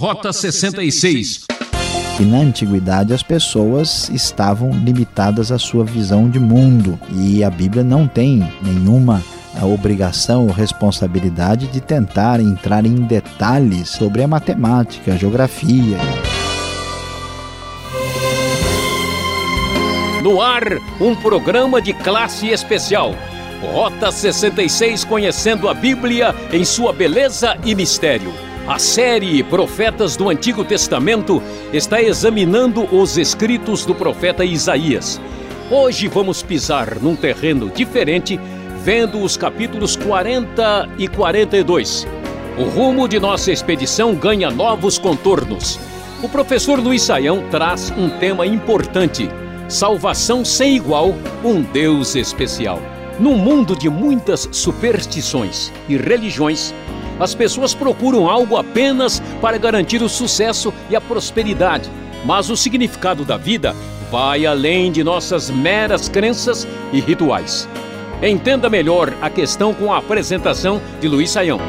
Rota 0.00 0.32
66. 0.32 1.44
E 2.18 2.22
na 2.22 2.38
antiguidade 2.38 3.12
as 3.12 3.22
pessoas 3.22 4.08
estavam 4.08 4.70
limitadas 4.70 5.52
à 5.52 5.58
sua 5.58 5.84
visão 5.84 6.30
de 6.30 6.40
mundo 6.40 6.98
e 7.14 7.44
a 7.44 7.50
Bíblia 7.50 7.84
não 7.84 8.08
tem 8.08 8.50
nenhuma 8.62 9.22
a 9.60 9.66
obrigação 9.66 10.46
ou 10.46 10.52
responsabilidade 10.52 11.66
de 11.66 11.82
tentar 11.82 12.40
entrar 12.40 12.86
em 12.86 12.94
detalhes 12.94 13.90
sobre 13.90 14.22
a 14.22 14.26
matemática, 14.26 15.12
a 15.12 15.16
geografia. 15.18 15.98
No 20.22 20.40
ar, 20.40 20.64
um 20.98 21.14
programa 21.14 21.78
de 21.82 21.92
classe 21.92 22.48
especial. 22.48 23.14
Rota 23.74 24.10
66 24.10 25.04
Conhecendo 25.04 25.68
a 25.68 25.74
Bíblia 25.74 26.34
em 26.50 26.64
sua 26.64 26.90
beleza 26.90 27.54
e 27.66 27.74
mistério. 27.74 28.49
A 28.66 28.78
série 28.78 29.42
Profetas 29.42 30.16
do 30.16 30.28
Antigo 30.28 30.64
Testamento 30.64 31.42
está 31.72 32.00
examinando 32.00 32.84
os 32.94 33.16
escritos 33.16 33.84
do 33.84 33.94
profeta 33.94 34.44
Isaías. 34.44 35.20
Hoje 35.70 36.06
vamos 36.08 36.42
pisar 36.42 37.00
num 37.00 37.16
terreno 37.16 37.70
diferente, 37.70 38.38
vendo 38.84 39.22
os 39.22 39.36
capítulos 39.36 39.96
40 39.96 40.88
e 40.98 41.08
42. 41.08 42.06
O 42.58 42.64
rumo 42.64 43.08
de 43.08 43.18
nossa 43.18 43.50
expedição 43.50 44.14
ganha 44.14 44.50
novos 44.50 44.98
contornos. 44.98 45.80
O 46.22 46.28
professor 46.28 46.78
Luiz 46.78 47.02
Saião 47.02 47.48
traz 47.50 47.90
um 47.96 48.10
tema 48.10 48.46
importante: 48.46 49.28
salvação 49.68 50.44
sem 50.44 50.76
igual, 50.76 51.14
um 51.42 51.62
Deus 51.62 52.14
especial. 52.14 52.80
Num 53.18 53.36
mundo 53.36 53.74
de 53.74 53.88
muitas 53.88 54.48
superstições 54.52 55.72
e 55.88 55.96
religiões, 55.96 56.74
as 57.20 57.34
pessoas 57.34 57.74
procuram 57.74 58.28
algo 58.28 58.56
apenas 58.56 59.20
para 59.40 59.58
garantir 59.58 60.02
o 60.02 60.08
sucesso 60.08 60.72
e 60.88 60.96
a 60.96 61.00
prosperidade, 61.00 61.90
mas 62.24 62.48
o 62.48 62.56
significado 62.56 63.24
da 63.24 63.36
vida 63.36 63.76
vai 64.10 64.46
além 64.46 64.90
de 64.90 65.04
nossas 65.04 65.50
meras 65.50 66.08
crenças 66.08 66.66
e 66.92 67.00
rituais. 67.00 67.68
Entenda 68.22 68.68
melhor 68.68 69.14
a 69.20 69.30
questão 69.30 69.72
com 69.72 69.92
a 69.92 69.98
apresentação 69.98 70.80
de 71.00 71.08
Luiz 71.08 71.30
Saião. 71.30 71.60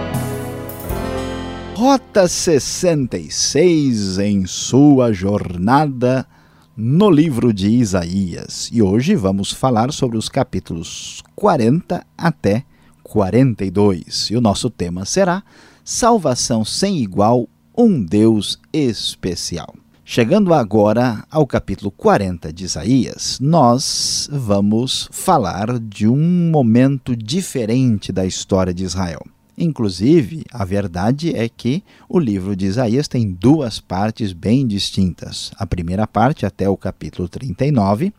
Rota 1.75 2.27
66 2.27 4.17
em 4.19 4.45
sua 4.45 5.13
jornada 5.13 6.27
no 6.75 7.09
livro 7.09 7.53
de 7.53 7.69
Isaías. 7.69 8.69
E 8.71 8.81
hoje 8.81 9.15
vamos 9.15 9.51
falar 9.51 9.91
sobre 9.91 10.17
os 10.17 10.29
capítulos 10.29 11.23
40 11.35 12.05
até 12.17 12.65
42. 13.11 14.29
E 14.31 14.37
o 14.37 14.41
nosso 14.41 14.69
tema 14.69 15.03
será 15.03 15.43
Salvação 15.83 16.63
sem 16.63 16.99
igual, 16.99 17.49
um 17.77 18.01
Deus 18.01 18.57
especial. 18.71 19.73
Chegando 20.05 20.53
agora 20.53 21.25
ao 21.29 21.45
capítulo 21.45 21.91
40 21.91 22.53
de 22.53 22.63
Isaías, 22.63 23.37
nós 23.41 24.29
vamos 24.31 25.09
falar 25.11 25.77
de 25.77 26.07
um 26.07 26.49
momento 26.49 27.13
diferente 27.13 28.13
da 28.13 28.25
história 28.25 28.73
de 28.73 28.85
Israel. 28.85 29.21
Inclusive, 29.57 30.45
a 30.51 30.63
verdade 30.63 31.35
é 31.35 31.47
que 31.49 31.83
o 32.07 32.17
livro 32.17 32.55
de 32.55 32.65
Isaías 32.65 33.07
tem 33.07 33.31
duas 33.31 33.79
partes 33.79 34.33
bem 34.33 34.65
distintas. 34.65 35.51
A 35.57 35.67
primeira 35.67 36.07
parte, 36.07 36.45
até 36.45 36.69
o 36.69 36.77
capítulo 36.77 37.27
39, 37.27 38.13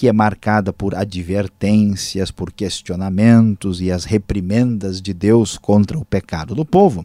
que 0.00 0.08
é 0.08 0.12
marcada 0.12 0.72
por 0.72 0.94
advertências, 0.94 2.30
por 2.30 2.52
questionamentos 2.52 3.82
e 3.82 3.90
as 3.90 4.04
reprimendas 4.04 5.02
de 5.02 5.12
Deus 5.12 5.58
contra 5.58 5.98
o 5.98 6.04
pecado 6.04 6.54
do 6.54 6.64
povo. 6.64 7.04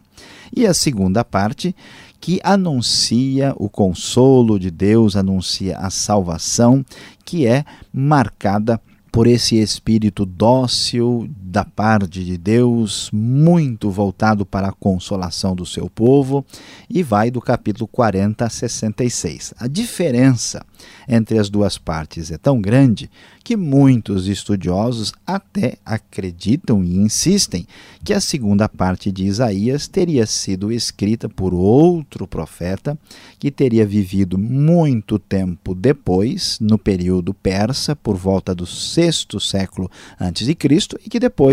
E 0.54 0.66
a 0.66 0.72
segunda 0.72 1.22
parte, 1.22 1.76
que 2.20 2.40
anuncia 2.42 3.52
o 3.56 3.68
consolo 3.68 4.58
de 4.58 4.70
Deus, 4.70 5.16
anuncia 5.16 5.76
a 5.76 5.90
salvação, 5.90 6.82
que 7.24 7.46
é 7.46 7.64
marcada 7.92 8.80
por 9.12 9.26
esse 9.26 9.56
espírito 9.56 10.24
dócil 10.24 11.28
da 11.56 11.64
parte 11.64 12.22
de 12.22 12.36
Deus, 12.36 13.08
muito 13.10 13.90
voltado 13.90 14.44
para 14.44 14.68
a 14.68 14.72
consolação 14.72 15.56
do 15.56 15.64
seu 15.64 15.88
povo, 15.88 16.44
e 16.86 17.02
vai 17.02 17.30
do 17.30 17.40
capítulo 17.40 17.88
40 17.88 18.44
a 18.44 18.50
66. 18.50 19.54
A 19.58 19.66
diferença 19.66 20.62
entre 21.08 21.38
as 21.38 21.48
duas 21.48 21.78
partes 21.78 22.30
é 22.30 22.36
tão 22.36 22.60
grande 22.60 23.10
que 23.42 23.56
muitos 23.56 24.26
estudiosos 24.26 25.14
até 25.24 25.78
acreditam 25.86 26.82
e 26.82 26.96
insistem 26.96 27.64
que 28.04 28.12
a 28.12 28.20
segunda 28.20 28.68
parte 28.68 29.12
de 29.12 29.24
Isaías 29.24 29.86
teria 29.86 30.26
sido 30.26 30.72
escrita 30.72 31.28
por 31.28 31.54
outro 31.54 32.26
profeta 32.26 32.98
que 33.38 33.50
teria 33.50 33.86
vivido 33.86 34.36
muito 34.36 35.18
tempo 35.18 35.74
depois, 35.74 36.58
no 36.60 36.76
período 36.76 37.32
persa, 37.32 37.94
por 37.94 38.16
volta 38.16 38.52
do 38.52 38.66
sexto 38.66 39.38
século 39.38 39.88
antes 40.20 40.46
de 40.46 40.54
Cristo, 40.54 40.98
e 41.06 41.08
que 41.08 41.20
depois 41.20 41.45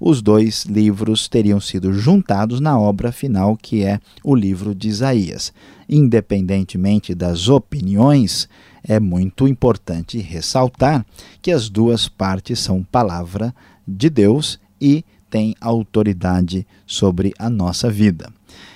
os 0.00 0.20
dois 0.20 0.64
livros 0.64 1.28
teriam 1.28 1.60
sido 1.60 1.92
juntados 1.92 2.60
na 2.60 2.78
obra 2.78 3.12
final 3.12 3.56
que 3.56 3.84
é 3.84 4.00
o 4.24 4.34
livro 4.34 4.74
de 4.74 4.88
Isaías. 4.88 5.52
Independentemente 5.88 7.14
das 7.14 7.48
opiniões, 7.48 8.48
é 8.82 8.98
muito 8.98 9.46
importante 9.46 10.18
ressaltar 10.18 11.06
que 11.40 11.50
as 11.52 11.68
duas 11.68 12.08
partes 12.08 12.58
são 12.58 12.82
palavra 12.82 13.54
de 13.86 14.10
Deus 14.10 14.58
e 14.80 15.04
têm 15.30 15.54
autoridade 15.60 16.66
sobre 16.86 17.32
a 17.38 17.48
nossa 17.48 17.88
vida. 17.90 18.30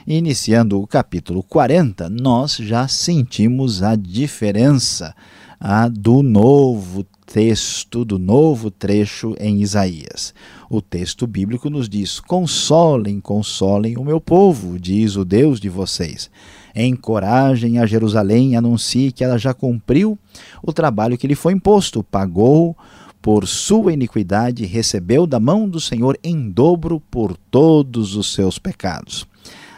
Iniciando 0.07 0.81
o 0.81 0.87
capítulo 0.87 1.43
40, 1.43 2.09
nós 2.09 2.57
já 2.57 2.89
sentimos 2.89 3.83
a 3.83 3.97
diferença 3.97 5.15
a, 5.61 5.89
do 5.89 6.23
novo 6.23 7.05
texto, 7.27 8.05
do 8.05 8.19
novo 8.19 8.71
trecho 8.71 9.35
em 9.39 9.61
Isaías. 9.61 10.33
O 10.71 10.81
texto 10.81 11.27
bíblico 11.27 11.69
nos 11.69 11.89
diz: 11.89 12.21
Consolem, 12.21 13.21
consolem 13.21 13.97
o 13.97 14.05
meu 14.05 14.21
povo, 14.21 14.79
diz 14.79 15.17
o 15.17 15.25
Deus 15.25 15.61
de 15.61 15.69
vocês. 15.69 16.31
Encorajem 16.75 17.79
a 17.79 17.87
Jerusalém 17.87 18.57
anuncie 18.57 19.11
que 19.11 19.25
ela 19.25 19.39
já 19.39 19.55
cumpriu 19.55 20.19
o 20.63 20.73
trabalho 20.73 21.17
que 21.17 21.27
lhe 21.27 21.35
foi 21.35 21.55
imposto, 21.55 22.03
pagou 22.03 22.77
por 23.21 23.49
sua 23.49 23.93
iniquidade, 23.93 24.65
recebeu 24.67 25.27
da 25.27 25.41
mão 25.41 25.69
do 25.69 25.81
Senhor 25.81 26.19
em 26.23 26.49
dobro 26.49 27.01
por 27.11 27.37
todos 27.51 28.15
os 28.15 28.33
seus 28.33 28.59
pecados. 28.59 29.27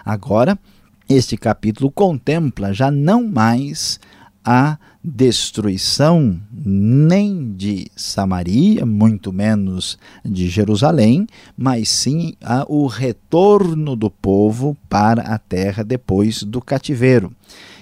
Agora, 0.04 0.58
este 1.08 1.36
capítulo 1.36 1.90
contempla 1.90 2.74
já 2.74 2.90
não 2.90 3.26
mais 3.26 3.98
a 4.44 4.78
destruição 5.02 6.38
nem 6.52 7.52
de 7.52 7.90
Samaria, 7.94 8.84
muito 8.84 9.32
menos 9.32 9.98
de 10.24 10.48
Jerusalém, 10.48 11.26
mas 11.56 11.88
sim 11.88 12.34
a, 12.42 12.64
o 12.68 12.86
retorno 12.86 13.94
do 13.94 14.10
povo 14.10 14.76
para 14.88 15.22
a 15.22 15.38
terra 15.38 15.82
depois 15.82 16.42
do 16.42 16.60
cativeiro. 16.60 17.32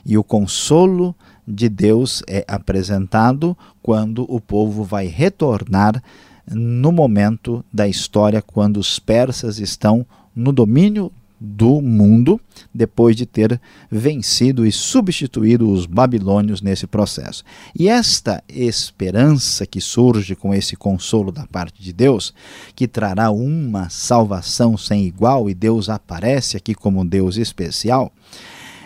E 0.04 0.16
o 0.16 0.22
consolo 0.22 1.14
de 1.46 1.68
Deus 1.68 2.22
é 2.26 2.44
apresentado 2.46 3.56
quando 3.82 4.26
o 4.28 4.40
povo 4.40 4.84
vai 4.84 5.06
retornar 5.06 6.02
no 6.48 6.92
momento 6.92 7.64
da 7.72 7.88
história 7.88 8.40
quando 8.40 8.76
os 8.78 8.98
persas 8.98 9.58
estão 9.58 10.06
no 10.34 10.52
domínio 10.52 11.10
do 11.38 11.80
mundo, 11.80 12.40
depois 12.74 13.14
de 13.14 13.26
ter 13.26 13.60
vencido 13.90 14.66
e 14.66 14.72
substituído 14.72 15.70
os 15.70 15.86
babilônios 15.86 16.62
nesse 16.62 16.86
processo. 16.86 17.44
E 17.78 17.88
esta 17.88 18.42
esperança 18.48 19.66
que 19.66 19.80
surge 19.80 20.34
com 20.34 20.54
esse 20.54 20.76
consolo 20.76 21.30
da 21.30 21.46
parte 21.46 21.82
de 21.82 21.92
Deus, 21.92 22.32
que 22.74 22.88
trará 22.88 23.30
uma 23.30 23.88
salvação 23.90 24.76
sem 24.76 25.04
igual 25.06 25.50
e 25.50 25.54
Deus 25.54 25.88
aparece 25.88 26.56
aqui 26.56 26.74
como 26.74 27.00
um 27.00 27.06
Deus 27.06 27.36
especial, 27.36 28.12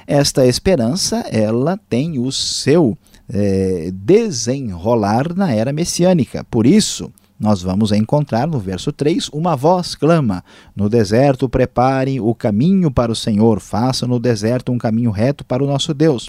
esta 0.07 0.45
esperança 0.45 1.19
ela 1.31 1.79
tem 1.89 2.19
o 2.19 2.33
seu 2.33 2.99
é, 3.33 3.91
desenrolar 3.93 5.33
na 5.37 5.53
era 5.53 5.73
messiânica. 5.73 6.43
Por 6.51 6.67
isso, 6.67 7.13
nós 7.41 7.63
vamos 7.63 7.91
encontrar 7.91 8.47
no 8.47 8.59
verso 8.59 8.93
3 8.93 9.31
uma 9.33 9.57
voz 9.57 9.95
clama: 9.95 10.45
No 10.77 10.91
deserto 10.91 11.49
preparem 11.49 12.21
o 12.21 12.35
caminho 12.35 12.91
para 12.91 13.11
o 13.11 13.17
Senhor, 13.17 13.61
façam 13.61 14.07
no 14.07 14.21
deserto 14.21 14.71
um 14.71 14.77
caminho 14.77 15.11
reto 15.11 15.43
para 15.43 15.65
o 15.65 15.67
nosso 15.67 15.95
Deus. 15.95 16.29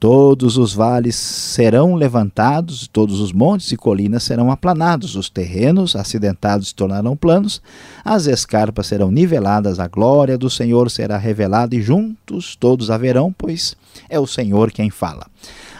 Todos 0.00 0.58
os 0.58 0.74
vales 0.74 1.14
serão 1.14 1.94
levantados, 1.94 2.88
todos 2.88 3.20
os 3.20 3.32
montes 3.32 3.70
e 3.70 3.76
colinas 3.76 4.24
serão 4.24 4.50
aplanados, 4.50 5.14
os 5.14 5.30
terrenos 5.30 5.94
acidentados 5.94 6.68
se 6.68 6.74
tornarão 6.74 7.16
planos, 7.16 7.62
as 8.04 8.26
escarpas 8.26 8.88
serão 8.88 9.12
niveladas, 9.12 9.78
a 9.78 9.86
glória 9.86 10.36
do 10.36 10.50
Senhor 10.50 10.90
será 10.90 11.16
revelada 11.16 11.76
e 11.76 11.80
juntos 11.80 12.56
todos 12.56 12.90
haverão, 12.90 13.32
pois 13.32 13.76
é 14.10 14.18
o 14.18 14.26
Senhor 14.26 14.72
quem 14.72 14.90
fala. 14.90 15.26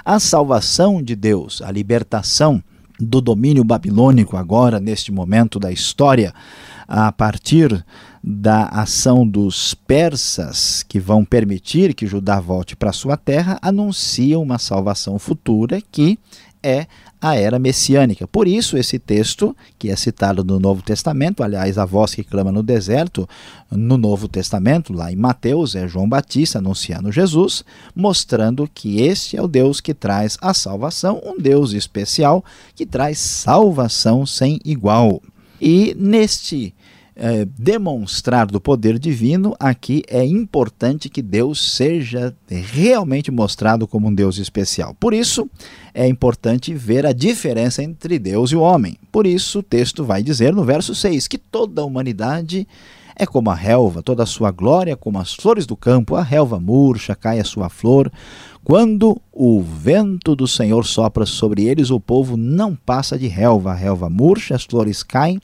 A 0.05 0.21
salvação 0.21 1.03
de 1.03 1.17
Deus, 1.17 1.61
a 1.61 1.71
libertação 1.73 2.63
do 3.05 3.21
domínio 3.21 3.63
babilônico 3.63 4.37
agora, 4.37 4.81
neste 4.81 5.13
momento 5.13 5.59
da 5.61 5.71
história, 5.71 6.35
a 6.89 7.13
partir 7.13 7.85
da 8.23 8.65
ação 8.67 9.27
dos 9.27 9.75
persas, 9.75 10.83
que 10.83 10.99
vão 10.99 11.25
permitir 11.25 11.95
que 11.95 12.07
Judá 12.07 12.41
volte 12.41 12.75
para 12.75 12.93
sua 12.93 13.17
terra, 13.17 13.59
anuncia 13.61 14.39
uma 14.39 14.59
salvação 14.59 15.19
futura 15.19 15.81
que 15.93 16.19
é 16.65 16.87
a 17.21 17.37
era 17.37 17.59
messiânica. 17.59 18.27
Por 18.27 18.49
isso, 18.49 18.77
esse 18.77 18.99
texto, 18.99 19.57
que 19.79 19.91
é 19.91 19.97
citado 19.97 20.43
no 20.43 20.59
Novo 20.59 20.83
Testamento, 20.83 21.43
aliás, 21.43 21.79
a 21.79 21.85
voz 21.85 22.15
que 22.15 22.25
clama 22.25 22.51
no 22.51 22.63
deserto, 22.63 23.29
no 23.71 23.97
Novo 23.97 24.29
Testamento, 24.29 24.93
lá 24.93 25.13
em 25.13 25.17
Mateus, 25.17 25.75
é 25.75 25.87
João 25.87 26.09
Batista 26.09 26.59
anunciando 26.59 27.13
Jesus, 27.13 27.65
mostrando 27.95 28.69
que 28.73 29.01
este 29.01 29.37
é 29.37 29.43
o 29.43 29.49
Deus 29.49 29.81
que 29.81 29.95
traz 29.95 30.37
a 30.41 30.53
salvação, 30.53 31.21
um 31.25 31.39
Deus 31.39 31.73
especial 31.73 32.45
que 32.75 32.85
traz 32.85 33.19
salvação 33.19 34.27
sem 34.27 34.61
igual. 34.65 35.23
E 35.61 35.95
neste 35.99 36.75
é, 37.17 37.45
demonstrar 37.45 38.47
do 38.47 38.61
poder 38.61 38.99
divino, 38.99 39.55
aqui 39.59 40.03
é 40.09 40.25
importante 40.25 41.09
que 41.09 41.23
Deus 41.23 41.75
seja 41.75 42.35
realmente 42.49 43.31
mostrado 43.31 43.87
como 43.87 44.09
um 44.09 44.15
Deus 44.15 44.39
especial. 44.39 44.95
Por 44.95 45.15
isso, 45.15 45.49
é 45.93 46.09
importante 46.09 46.75
ver 46.75 47.07
a 47.07 47.13
diferença 47.13 47.83
entre 47.83 48.19
Deus 48.19 48.51
e 48.51 48.57
o 48.57 48.61
homem. 48.61 48.97
Por 49.13 49.27
isso, 49.27 49.61
o 49.61 49.63
texto 49.63 50.05
vai 50.05 50.23
dizer 50.23 50.53
no 50.53 50.65
verso 50.65 50.95
6 50.95 51.29
que 51.29 51.39
toda 51.39 51.83
a 51.83 51.85
humanidade 51.85 52.67
é 53.17 53.25
como 53.25 53.51
a 53.51 53.55
relva, 53.55 54.03
toda 54.03 54.25
a 54.25 54.27
sua 54.27 54.51
glória 54.51 54.97
como 54.97 55.19
as 55.19 55.35
flores 55.35 55.67
do 55.67 55.77
campo, 55.77 56.17
a 56.17 56.23
relva 56.23 56.59
murcha, 56.59 57.15
cai 57.15 57.39
a 57.39 57.45
sua 57.45 57.69
flor. 57.69 58.11
Quando 58.65 59.21
o 59.33 59.61
vento 59.61 60.35
do 60.35 60.49
Senhor 60.49 60.85
sopra 60.85 61.25
sobre 61.27 61.65
eles, 61.65 61.91
o 61.91 62.01
povo 62.01 62.37
não 62.37 62.75
passa 62.75 63.19
de 63.19 63.29
relva, 63.29 63.71
a 63.71 63.75
relva 63.75 64.11
murcha, 64.11 64.55
as 64.55 64.65
flores 64.65 65.03
caem, 65.03 65.41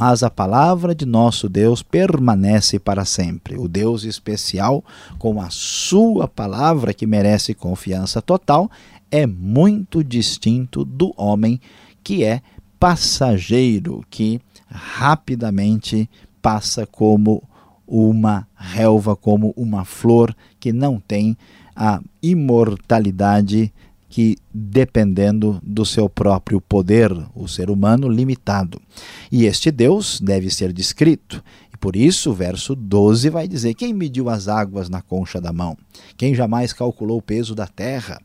mas 0.00 0.22
a 0.22 0.30
palavra 0.30 0.94
de 0.94 1.04
nosso 1.04 1.46
Deus 1.46 1.82
permanece 1.82 2.78
para 2.78 3.04
sempre. 3.04 3.58
O 3.58 3.68
Deus 3.68 4.04
especial, 4.04 4.82
com 5.18 5.42
a 5.42 5.48
sua 5.50 6.26
palavra 6.26 6.94
que 6.94 7.06
merece 7.06 7.52
confiança 7.52 8.22
total, 8.22 8.70
é 9.10 9.26
muito 9.26 10.02
distinto 10.02 10.86
do 10.86 11.12
homem 11.18 11.60
que 12.02 12.24
é 12.24 12.40
passageiro, 12.78 14.02
que 14.08 14.40
rapidamente 14.70 16.08
passa 16.40 16.86
como 16.86 17.42
uma 17.86 18.48
relva, 18.56 19.14
como 19.14 19.52
uma 19.54 19.84
flor 19.84 20.34
que 20.58 20.72
não 20.72 20.98
tem 20.98 21.36
a 21.76 22.00
imortalidade 22.22 23.70
que 24.10 24.36
dependendo 24.52 25.60
do 25.62 25.86
seu 25.86 26.08
próprio 26.08 26.60
poder, 26.60 27.16
o 27.32 27.46
ser 27.46 27.70
humano 27.70 28.08
limitado. 28.08 28.82
E 29.30 29.46
este 29.46 29.70
Deus 29.70 30.20
deve 30.20 30.50
ser 30.50 30.72
descrito. 30.72 31.42
E 31.72 31.76
por 31.76 31.94
isso, 31.94 32.30
o 32.30 32.34
verso 32.34 32.74
12 32.74 33.30
vai 33.30 33.46
dizer: 33.46 33.72
Quem 33.74 33.94
mediu 33.94 34.28
as 34.28 34.48
águas 34.48 34.88
na 34.88 35.00
concha 35.00 35.40
da 35.40 35.52
mão? 35.52 35.78
Quem 36.16 36.34
jamais 36.34 36.72
calculou 36.72 37.18
o 37.18 37.22
peso 37.22 37.54
da 37.54 37.68
terra? 37.68 38.20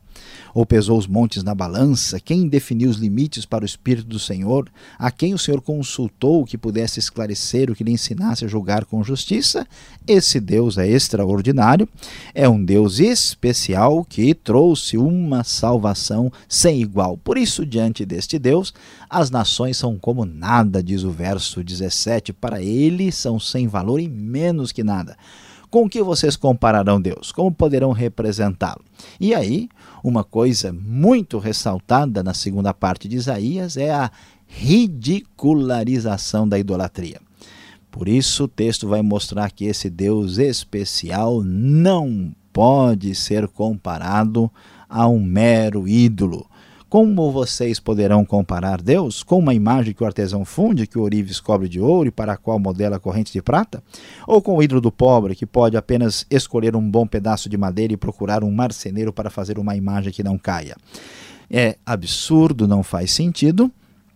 Ou 0.54 0.64
pesou 0.64 0.98
os 0.98 1.06
montes 1.06 1.42
na 1.42 1.54
balança? 1.54 2.18
Quem 2.18 2.48
definiu 2.48 2.88
os 2.88 2.96
limites 2.96 3.44
para 3.44 3.62
o 3.62 3.66
Espírito 3.66 4.08
do 4.08 4.18
Senhor? 4.18 4.70
A 4.98 5.10
quem 5.10 5.34
o 5.34 5.38
Senhor 5.38 5.60
consultou 5.60 6.46
que 6.46 6.56
pudesse 6.56 6.98
esclarecer 6.98 7.70
o 7.70 7.74
que 7.74 7.84
lhe 7.84 7.92
ensinasse 7.92 8.44
a 8.44 8.48
julgar 8.48 8.86
com 8.86 9.04
justiça? 9.04 9.66
Esse 10.06 10.40
Deus 10.40 10.78
é 10.78 10.88
extraordinário, 10.88 11.88
é 12.34 12.48
um 12.48 12.64
Deus 12.64 13.00
especial 13.00 14.04
que 14.04 14.34
trouxe 14.34 14.96
uma 14.96 15.44
salvação 15.44 16.32
sem 16.48 16.80
igual. 16.80 17.18
Por 17.18 17.36
isso, 17.36 17.66
diante 17.66 18.06
deste 18.06 18.38
Deus, 18.38 18.72
as 19.10 19.30
nações 19.30 19.76
são 19.76 19.98
como 19.98 20.24
nada, 20.24 20.82
diz 20.82 21.02
o 21.02 21.10
verso 21.10 21.62
17. 21.62 22.32
Para 22.32 22.62
ele 22.62 23.12
são 23.12 23.38
sem 23.38 23.68
valor 23.68 24.00
e 24.00 24.08
menos 24.08 24.72
que 24.72 24.82
nada. 24.82 25.16
Com 25.70 25.88
que 25.88 26.02
vocês 26.02 26.36
compararão 26.36 27.00
Deus? 27.00 27.32
Como 27.32 27.52
poderão 27.52 27.92
representá-lo? 27.92 28.84
E 29.20 29.34
aí, 29.34 29.68
uma 30.02 30.24
coisa 30.24 30.72
muito 30.72 31.38
ressaltada 31.38 32.22
na 32.22 32.34
segunda 32.34 32.74
parte 32.74 33.08
de 33.08 33.16
Isaías 33.16 33.76
é 33.76 33.90
a 33.90 34.10
ridicularização 34.46 36.48
da 36.48 36.58
idolatria. 36.58 37.20
Por 37.90 38.08
isso, 38.08 38.44
o 38.44 38.48
texto 38.48 38.86
vai 38.86 39.02
mostrar 39.02 39.50
que 39.50 39.64
esse 39.64 39.88
Deus 39.88 40.38
especial 40.38 41.42
não 41.42 42.32
pode 42.52 43.14
ser 43.14 43.48
comparado 43.48 44.50
a 44.88 45.08
um 45.08 45.20
mero 45.20 45.88
ídolo. 45.88 46.46
Como 46.88 47.32
vocês 47.32 47.80
poderão 47.80 48.24
comparar 48.24 48.80
Deus 48.80 49.24
com 49.24 49.40
uma 49.40 49.52
imagem 49.52 49.92
que 49.92 50.04
o 50.04 50.06
artesão 50.06 50.44
funde, 50.44 50.86
que 50.86 50.96
o 50.96 51.02
ourives 51.02 51.40
cobre 51.40 51.68
de 51.68 51.80
ouro 51.80 52.08
e 52.08 52.12
para 52.12 52.34
a 52.34 52.36
qual 52.36 52.60
modela 52.60 53.00
corrente 53.00 53.32
de 53.32 53.42
prata? 53.42 53.82
Ou 54.24 54.40
com 54.40 54.56
o 54.56 54.62
ídolo 54.62 54.80
do 54.80 54.92
pobre, 54.92 55.34
que 55.34 55.44
pode 55.44 55.76
apenas 55.76 56.24
escolher 56.30 56.76
um 56.76 56.88
bom 56.88 57.04
pedaço 57.04 57.48
de 57.48 57.56
madeira 57.56 57.92
e 57.92 57.96
procurar 57.96 58.44
um 58.44 58.52
marceneiro 58.52 59.12
para 59.12 59.30
fazer 59.30 59.58
uma 59.58 59.74
imagem 59.74 60.12
que 60.12 60.22
não 60.22 60.38
caia? 60.38 60.76
É 61.50 61.76
absurdo, 61.84 62.68
não 62.68 62.84
faz 62.84 63.10
sentido. 63.10 63.68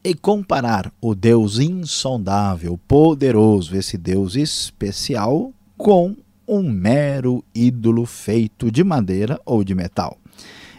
E 0.02 0.14
comparar 0.14 0.92
o 1.00 1.12
Deus 1.12 1.58
insondável, 1.58 2.78
poderoso, 2.86 3.76
esse 3.76 3.98
Deus 3.98 4.36
especial, 4.36 5.52
com 5.76 6.16
um 6.46 6.62
mero 6.70 7.44
ídolo 7.52 8.06
feito 8.06 8.70
de 8.70 8.84
madeira 8.84 9.40
ou 9.44 9.64
de 9.64 9.74
metal. 9.74 10.16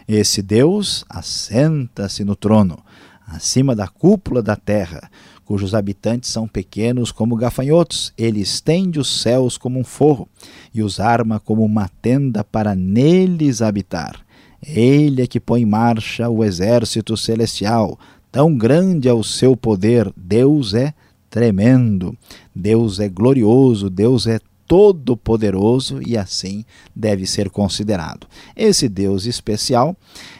Esse 0.06 0.42
Deus 0.42 1.04
assenta-se 1.08 2.24
no 2.24 2.34
trono, 2.34 2.78
acima 3.26 3.74
da 3.74 3.86
cúpula 3.88 4.42
da 4.42 4.56
terra, 4.56 5.10
cujos 5.44 5.74
habitantes 5.74 6.30
são 6.30 6.48
pequenos 6.48 7.12
como 7.12 7.36
gafanhotos. 7.36 8.12
Ele 8.16 8.40
estende 8.40 8.98
os 8.98 9.20
céus 9.20 9.58
como 9.58 9.78
um 9.78 9.84
forro 9.84 10.28
e 10.72 10.82
os 10.82 10.98
arma 10.98 11.38
como 11.38 11.64
uma 11.64 11.90
tenda 12.00 12.42
para 12.42 12.74
neles 12.74 13.60
habitar. 13.60 14.24
Ele 14.62 15.22
é 15.22 15.26
que 15.26 15.40
põe 15.40 15.62
em 15.62 15.66
marcha 15.66 16.28
o 16.28 16.44
exército 16.44 17.16
celestial. 17.16 17.98
Tão 18.30 18.56
grande 18.56 19.08
é 19.08 19.12
o 19.12 19.24
seu 19.24 19.56
poder. 19.56 20.10
Deus 20.16 20.72
é 20.72 20.94
tremendo. 21.28 22.16
Deus 22.54 23.00
é 23.00 23.08
glorioso. 23.08 23.90
Deus 23.90 24.26
é 24.26 24.38
todo-poderoso 24.66 26.00
e 26.06 26.16
assim 26.16 26.64
deve 26.94 27.26
ser 27.26 27.50
considerado. 27.50 28.26
Esse 28.56 28.88
Deus 28.88 29.26
especial 29.26 29.96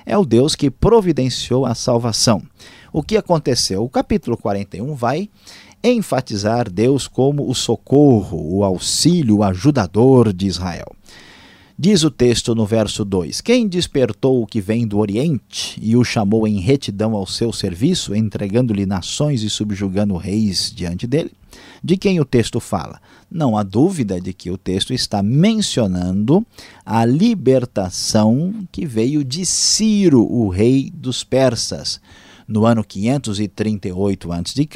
é 0.06 0.16
o 0.16 0.24
Deus 0.24 0.54
que 0.54 0.70
providenciou 0.70 1.66
a 1.66 1.74
salvação. 1.74 2.42
O 2.92 3.02
que 3.02 3.16
aconteceu? 3.16 3.82
O 3.82 3.88
capítulo 3.88 4.36
41 4.36 4.94
vai 4.94 5.28
enfatizar 5.82 6.70
Deus 6.70 7.08
como 7.08 7.48
o 7.48 7.54
socorro, 7.54 8.56
o 8.56 8.62
auxílio, 8.62 9.38
o 9.38 9.42
ajudador 9.42 10.32
de 10.32 10.46
Israel. 10.46 10.94
Diz 11.78 12.04
o 12.04 12.10
texto 12.10 12.54
no 12.54 12.66
verso 12.66 13.04
2: 13.04 13.40
Quem 13.40 13.66
despertou 13.66 14.42
o 14.42 14.46
que 14.46 14.60
vem 14.60 14.86
do 14.86 14.98
Oriente 14.98 15.78
e 15.82 15.96
o 15.96 16.04
chamou 16.04 16.46
em 16.46 16.60
retidão 16.60 17.14
ao 17.14 17.26
seu 17.26 17.52
serviço, 17.52 18.14
entregando-lhe 18.14 18.84
nações 18.84 19.42
e 19.42 19.48
subjugando 19.48 20.16
reis 20.16 20.72
diante 20.74 21.06
dele? 21.06 21.32
De 21.82 21.96
quem 21.96 22.20
o 22.20 22.24
texto 22.24 22.60
fala? 22.60 23.00
Não 23.30 23.56
há 23.56 23.62
dúvida 23.62 24.20
de 24.20 24.32
que 24.32 24.50
o 24.50 24.58
texto 24.58 24.92
está 24.92 25.22
mencionando 25.22 26.46
a 26.84 27.04
libertação 27.04 28.54
que 28.70 28.86
veio 28.86 29.24
de 29.24 29.44
Ciro, 29.46 30.22
o 30.22 30.48
rei 30.48 30.90
dos 30.94 31.24
persas. 31.24 32.00
No 32.46 32.66
ano 32.66 32.84
538 32.84 34.32
a.C., 34.32 34.68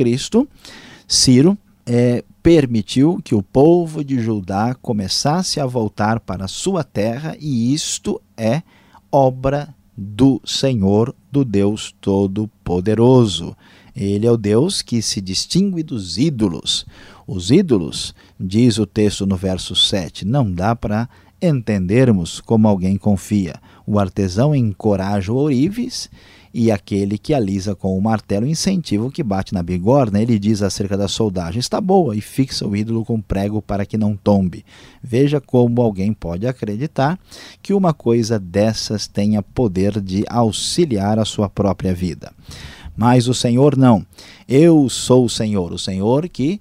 Ciro 1.07 1.59
é, 1.87 2.25
permitiu 2.43 3.21
que 3.23 3.35
o 3.35 3.43
povo 3.43 4.05
de 4.05 4.21
Judá 4.21 4.75
começasse 4.75 5.61
a 5.61 5.67
voltar 5.67 6.21
para 6.21 6.49
sua 6.49 6.83
terra, 6.83 7.37
e 7.41 7.73
isto 7.73 8.21
é 8.37 8.63
obra 9.11 9.75
do 9.97 10.43
Senhor, 10.45 11.15
do 11.31 11.45
Deus 11.45 11.95
Todo-Poderoso. 12.01 13.57
Ele 13.95 14.27
é 14.27 14.31
o 14.31 14.37
Deus 14.37 14.83
que 14.83 15.01
se 15.01 15.21
distingue 15.21 15.83
dos 15.83 16.19
ídolos. 16.19 16.85
Os 17.27 17.51
ídolos, 17.51 18.15
diz 18.39 18.79
o 18.79 18.85
texto 18.85 19.27
no 19.27 19.37
verso 19.37 19.75
7, 19.75 20.27
não 20.27 20.53
dá 20.53 20.77
para 20.77 21.09
entendermos 21.41 22.41
como 22.41 22.69
alguém 22.69 22.97
confia. 22.97 23.55
O 23.87 23.99
artesão 23.99 24.55
encoraja 24.55 25.33
o 25.33 25.37
ourives 25.37 26.11
e 26.59 26.71
aquele 26.71 27.19
que 27.19 27.35
alisa 27.35 27.75
com 27.75 27.99
o 27.99 28.01
martelo 28.01 28.47
incentiva 28.47 29.05
o 29.05 29.11
que 29.11 29.23
bate 29.23 29.53
na 29.53 29.63
bigorna. 29.63 30.23
Ele 30.23 30.39
diz 30.39 30.63
acerca 30.63 30.97
da 30.97 31.07
soldagem: 31.07 31.61
está 31.61 31.83
boa, 31.83 32.17
e 32.17 32.23
fixa 32.23 32.67
o 32.67 32.75
ídolo 32.75 33.05
com 33.05 33.21
prego 33.21 33.61
para 33.61 33.85
que 33.85 33.99
não 33.99 34.17
tombe. 34.17 34.65
Veja 35.03 35.39
como 35.39 35.83
alguém 35.83 36.15
pode 36.15 36.47
acreditar 36.47 37.19
que 37.61 37.75
uma 37.75 37.93
coisa 37.93 38.39
dessas 38.39 39.07
tenha 39.07 39.43
poder 39.43 40.01
de 40.01 40.25
auxiliar 40.31 41.19
a 41.19 41.27
sua 41.27 41.51
própria 41.51 41.93
vida. 41.93 42.33
Mas 42.97 43.29
o 43.29 43.35
Senhor 43.35 43.77
não. 43.77 44.07
Eu 44.49 44.89
sou 44.89 45.27
o 45.27 45.31
Senhor, 45.31 45.75
o 45.75 45.79
Senhor 45.79 46.27
que 46.27 46.59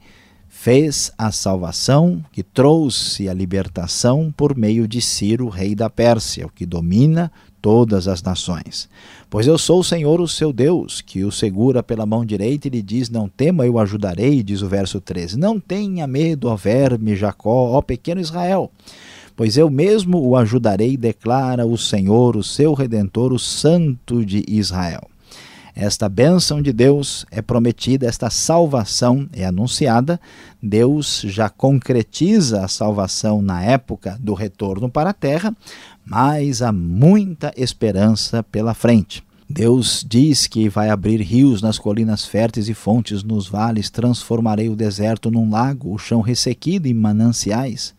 fez 0.50 1.10
a 1.18 1.32
salvação, 1.32 2.22
que 2.34 2.44
trouxe 2.44 3.30
a 3.30 3.34
libertação 3.34 4.34
por 4.36 4.58
meio 4.58 4.90
de 4.90 5.00
Ciro, 5.00 5.48
rei 5.48 5.74
da 5.74 5.90
Pérsia, 5.90 6.48
o 6.48 6.50
que 6.50 6.66
domina 6.66 7.32
todas 7.66 8.08
as 8.08 8.22
nações. 8.22 8.88
Pois 9.28 9.48
eu 9.48 9.58
sou 9.58 9.80
o 9.80 9.84
Senhor, 9.84 10.22
o 10.22 10.28
seu 10.28 10.54
Deus, 10.54 11.02
que 11.02 11.24
o 11.24 11.32
segura 11.32 11.82
pela 11.82 12.06
mão 12.06 12.24
direita 12.24 12.68
e 12.68 12.70
lhe 12.70 12.80
diz: 12.80 13.10
Não 13.10 13.28
tema, 13.28 13.66
eu 13.66 13.80
ajudarei, 13.80 14.44
diz 14.44 14.62
o 14.62 14.68
verso 14.68 15.02
13. 15.02 15.36
Não 15.36 15.60
tenha 15.60 16.06
medo, 16.06 16.48
ó 16.48 16.56
verme 16.56 17.16
Jacó, 17.16 17.72
ó 17.72 17.82
pequeno 17.82 18.22
Israel, 18.22 18.70
pois 19.36 19.58
eu 19.58 19.68
mesmo 19.68 20.20
o 20.20 20.36
ajudarei, 20.36 20.96
declara 20.96 21.66
o 21.66 21.76
Senhor, 21.76 22.38
o 22.38 22.44
seu 22.44 22.76
redentor, 22.76 23.34
o 23.34 23.40
Santo 23.40 24.24
de 24.24 24.46
Israel. 24.48 25.02
Esta 25.76 26.08
bênção 26.08 26.62
de 26.62 26.72
Deus 26.72 27.26
é 27.30 27.42
prometida, 27.42 28.08
esta 28.08 28.30
salvação 28.30 29.28
é 29.34 29.46
anunciada. 29.46 30.18
Deus 30.64 31.22
já 31.26 31.50
concretiza 31.50 32.64
a 32.64 32.70
salvação 32.70 33.42
na 33.42 33.62
época 33.62 34.18
do 34.22 34.34
retorno 34.34 34.90
para 34.90 35.10
a 35.10 35.14
terra, 35.14 35.54
mas 36.06 36.62
há 36.62 36.72
muita 36.72 37.54
esperança 37.58 38.42
pela 38.42 38.74
frente. 38.74 39.22
Deus 39.50 40.04
diz 40.08 40.48
que 40.48 40.70
vai 40.70 40.90
abrir 40.90 41.22
rios 41.22 41.62
nas 41.62 41.78
colinas 41.78 42.26
férteis 42.26 42.70
e 42.70 42.74
fontes 42.74 43.22
nos 43.22 43.46
vales, 43.46 43.90
transformarei 43.90 44.70
o 44.70 44.78
deserto 44.78 45.30
num 45.30 45.50
lago, 45.52 45.94
o 45.94 45.98
chão 45.98 46.22
ressequido 46.22 46.88
em 46.88 46.94
mananciais, 46.94 47.94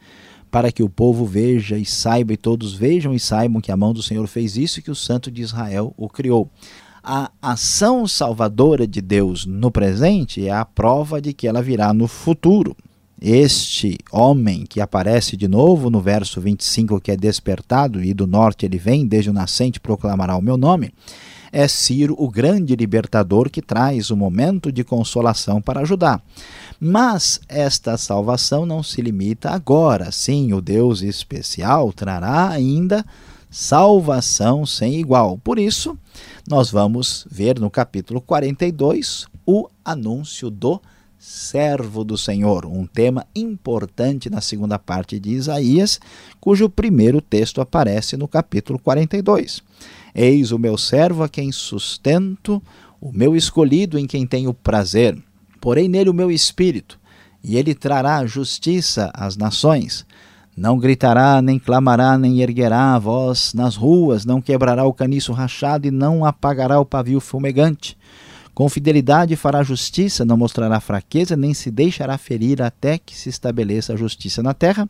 para 0.50 0.72
que 0.72 0.82
o 0.82 0.88
povo 0.88 1.26
veja 1.26 1.76
e 1.76 1.84
saiba, 1.84 2.32
e 2.32 2.36
todos 2.38 2.72
vejam 2.72 3.12
e 3.12 3.20
saibam 3.20 3.60
que 3.60 3.70
a 3.70 3.76
mão 3.76 3.92
do 3.92 4.02
Senhor 4.02 4.26
fez 4.26 4.56
isso 4.56 4.80
e 4.80 4.82
que 4.82 4.90
o 4.90 4.94
Santo 4.94 5.30
de 5.30 5.42
Israel 5.42 5.92
o 5.96 6.08
criou 6.08 6.50
a 7.08 7.30
ação 7.40 8.04
salvadora 8.08 8.84
de 8.84 9.00
Deus 9.00 9.46
no 9.46 9.70
presente 9.70 10.44
é 10.44 10.50
a 10.50 10.64
prova 10.64 11.20
de 11.20 11.32
que 11.32 11.46
ela 11.46 11.62
virá 11.62 11.94
no 11.94 12.08
futuro. 12.08 12.76
Este 13.22 13.96
homem 14.10 14.64
que 14.68 14.80
aparece 14.80 15.36
de 15.36 15.46
novo 15.46 15.88
no 15.88 16.00
verso 16.00 16.40
25, 16.40 17.00
que 17.00 17.12
é 17.12 17.16
despertado, 17.16 18.02
e 18.02 18.12
do 18.12 18.26
norte 18.26 18.66
ele 18.66 18.76
vem, 18.76 19.06
desde 19.06 19.30
o 19.30 19.32
nascente 19.32 19.78
proclamará 19.78 20.36
o 20.36 20.42
meu 20.42 20.56
nome, 20.56 20.92
é 21.52 21.68
Ciro, 21.68 22.16
o 22.18 22.28
grande 22.28 22.74
libertador 22.74 23.48
que 23.50 23.62
traz 23.62 24.10
o 24.10 24.16
momento 24.16 24.72
de 24.72 24.82
consolação 24.82 25.62
para 25.62 25.84
Judá. 25.84 26.20
Mas 26.80 27.40
esta 27.48 27.96
salvação 27.96 28.66
não 28.66 28.82
se 28.82 29.00
limita 29.00 29.50
agora. 29.50 30.10
Sim, 30.10 30.52
o 30.52 30.60
Deus 30.60 31.02
especial 31.02 31.92
trará 31.92 32.48
ainda 32.48 33.06
salvação 33.56 34.66
sem 34.66 34.96
igual. 35.00 35.38
Por 35.38 35.58
isso, 35.58 35.96
nós 36.46 36.70
vamos 36.70 37.26
ver 37.30 37.58
no 37.58 37.70
capítulo 37.70 38.20
42 38.20 39.26
o 39.46 39.66
anúncio 39.82 40.50
do 40.50 40.78
servo 41.18 42.04
do 42.04 42.18
Senhor, 42.18 42.66
um 42.66 42.86
tema 42.86 43.26
importante 43.34 44.28
na 44.28 44.42
segunda 44.42 44.78
parte 44.78 45.18
de 45.18 45.30
Isaías, 45.30 45.98
cujo 46.38 46.68
primeiro 46.68 47.22
texto 47.22 47.62
aparece 47.62 48.14
no 48.14 48.28
capítulo 48.28 48.78
42. 48.78 49.62
Eis 50.14 50.52
o 50.52 50.58
meu 50.58 50.76
servo 50.76 51.22
a 51.22 51.28
quem 51.28 51.50
sustento, 51.50 52.62
o 53.00 53.10
meu 53.10 53.34
escolhido 53.34 53.98
em 53.98 54.06
quem 54.06 54.26
tenho 54.26 54.52
prazer. 54.52 55.16
Porém 55.62 55.88
nele 55.88 56.10
o 56.10 56.14
meu 56.14 56.30
espírito, 56.30 57.00
e 57.42 57.56
ele 57.56 57.74
trará 57.74 58.26
justiça 58.26 59.10
às 59.14 59.34
nações. 59.34 60.04
Não 60.56 60.78
gritará, 60.78 61.42
nem 61.42 61.58
clamará, 61.58 62.16
nem 62.16 62.40
erguerá 62.40 62.94
a 62.94 62.98
voz 62.98 63.52
nas 63.52 63.76
ruas, 63.76 64.24
não 64.24 64.40
quebrará 64.40 64.86
o 64.86 64.94
caniço 64.94 65.32
rachado 65.34 65.86
e 65.86 65.90
não 65.90 66.24
apagará 66.24 66.80
o 66.80 66.86
pavio 66.86 67.20
fumegante. 67.20 67.96
Com 68.54 68.66
fidelidade 68.70 69.36
fará 69.36 69.62
justiça, 69.62 70.24
não 70.24 70.34
mostrará 70.34 70.80
fraqueza, 70.80 71.36
nem 71.36 71.52
se 71.52 71.70
deixará 71.70 72.16
ferir 72.16 72.62
até 72.62 72.96
que 72.96 73.14
se 73.14 73.28
estabeleça 73.28 73.92
a 73.92 73.96
justiça 73.96 74.42
na 74.42 74.54
terra. 74.54 74.88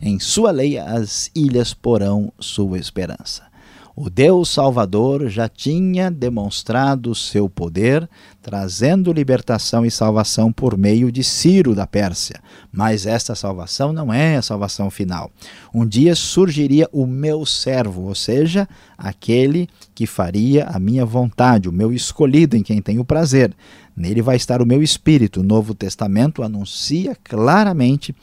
Em 0.00 0.18
sua 0.18 0.50
lei 0.50 0.78
as 0.78 1.30
ilhas 1.34 1.74
porão 1.74 2.32
sua 2.40 2.78
esperança. 2.78 3.51
O 3.94 4.08
Deus 4.08 4.48
Salvador 4.48 5.28
já 5.28 5.48
tinha 5.50 6.10
demonstrado 6.10 7.14
seu 7.14 7.46
poder, 7.46 8.08
trazendo 8.40 9.12
libertação 9.12 9.84
e 9.84 9.90
salvação 9.90 10.50
por 10.50 10.78
meio 10.78 11.12
de 11.12 11.22
Ciro 11.22 11.74
da 11.74 11.86
Pérsia. 11.86 12.40
Mas 12.72 13.04
esta 13.04 13.34
salvação 13.34 13.92
não 13.92 14.10
é 14.10 14.36
a 14.36 14.42
salvação 14.42 14.90
final. 14.90 15.30
Um 15.74 15.86
dia 15.86 16.14
surgiria 16.14 16.88
o 16.90 17.06
meu 17.06 17.44
servo, 17.44 18.08
ou 18.08 18.14
seja, 18.14 18.66
aquele 18.96 19.68
que 19.94 20.06
faria 20.06 20.64
a 20.64 20.78
minha 20.78 21.04
vontade, 21.04 21.68
o 21.68 21.72
meu 21.72 21.92
escolhido 21.92 22.56
em 22.56 22.62
quem 22.62 22.80
tenho 22.80 23.04
prazer. 23.04 23.54
Nele 23.96 24.22
vai 24.22 24.36
estar 24.36 24.62
o 24.62 24.66
meu 24.66 24.82
espírito. 24.82 25.40
O 25.40 25.44
Novo 25.44 25.74
Testamento 25.74 26.42
anuncia 26.42 27.16
claramente 27.22 28.14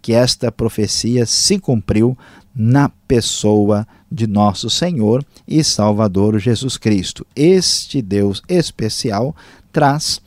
que 0.00 0.12
esta 0.12 0.50
profecia 0.50 1.26
se 1.26 1.58
cumpriu 1.58 2.16
na 2.54 2.88
pessoa 3.06 3.86
de 4.10 4.26
nosso 4.26 4.70
Senhor 4.70 5.24
e 5.46 5.62
Salvador 5.62 6.38
Jesus 6.38 6.76
Cristo. 6.76 7.26
Este 7.36 8.00
Deus 8.00 8.42
especial 8.48 9.36
traz 9.70 10.20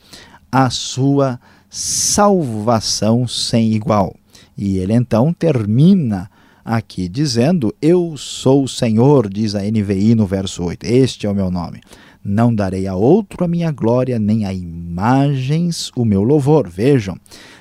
a 0.50 0.70
sua 0.70 1.40
salvação 1.68 3.26
sem 3.26 3.72
igual. 3.72 4.14
E 4.56 4.78
ele 4.78 4.92
então 4.92 5.32
termina 5.32 6.30
aqui 6.64 7.08
dizendo: 7.08 7.74
Eu 7.80 8.16
sou 8.16 8.64
o 8.64 8.68
Senhor, 8.68 9.28
diz 9.28 9.54
a 9.54 9.62
NVI 9.62 10.14
no 10.14 10.26
verso 10.26 10.62
8. 10.62 10.84
Este 10.84 11.26
é 11.26 11.30
o 11.30 11.34
meu 11.34 11.50
nome. 11.50 11.80
Não 12.24 12.54
darei 12.54 12.86
a 12.86 12.94
outro 12.94 13.44
a 13.44 13.48
minha 13.48 13.72
glória, 13.72 14.18
nem 14.18 14.44
a 14.44 14.52
imagens 14.52 15.90
o 15.96 16.04
meu 16.04 16.22
louvor. 16.22 16.68
Vejam, 16.68 17.18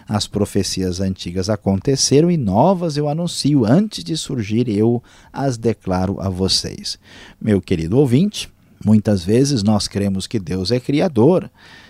as 0.08 0.28
profecias 0.28 1.00
antigas 1.00 1.50
aconteceram 1.50 2.30
e 2.30 2.38
novas 2.38 2.96
eu 2.96 3.10
anuncio. 3.10 3.66
Antes 3.66 4.04
de 4.04 4.16
surgir, 4.16 4.70
eu 4.70 5.02
as 5.34 5.58
declaro 5.58 6.20
a 6.20 6.30
vocês. 6.30 7.00
Meu 7.42 7.60
querido 7.60 7.98
ouvinte, 7.98 8.50
muitas 8.86 9.24
vezes 9.24 9.64
nós 9.64 9.88
cremos 9.88 10.28
que 10.28 10.40
Deus 10.40 10.70
é 10.70 10.80
criador 10.80 11.50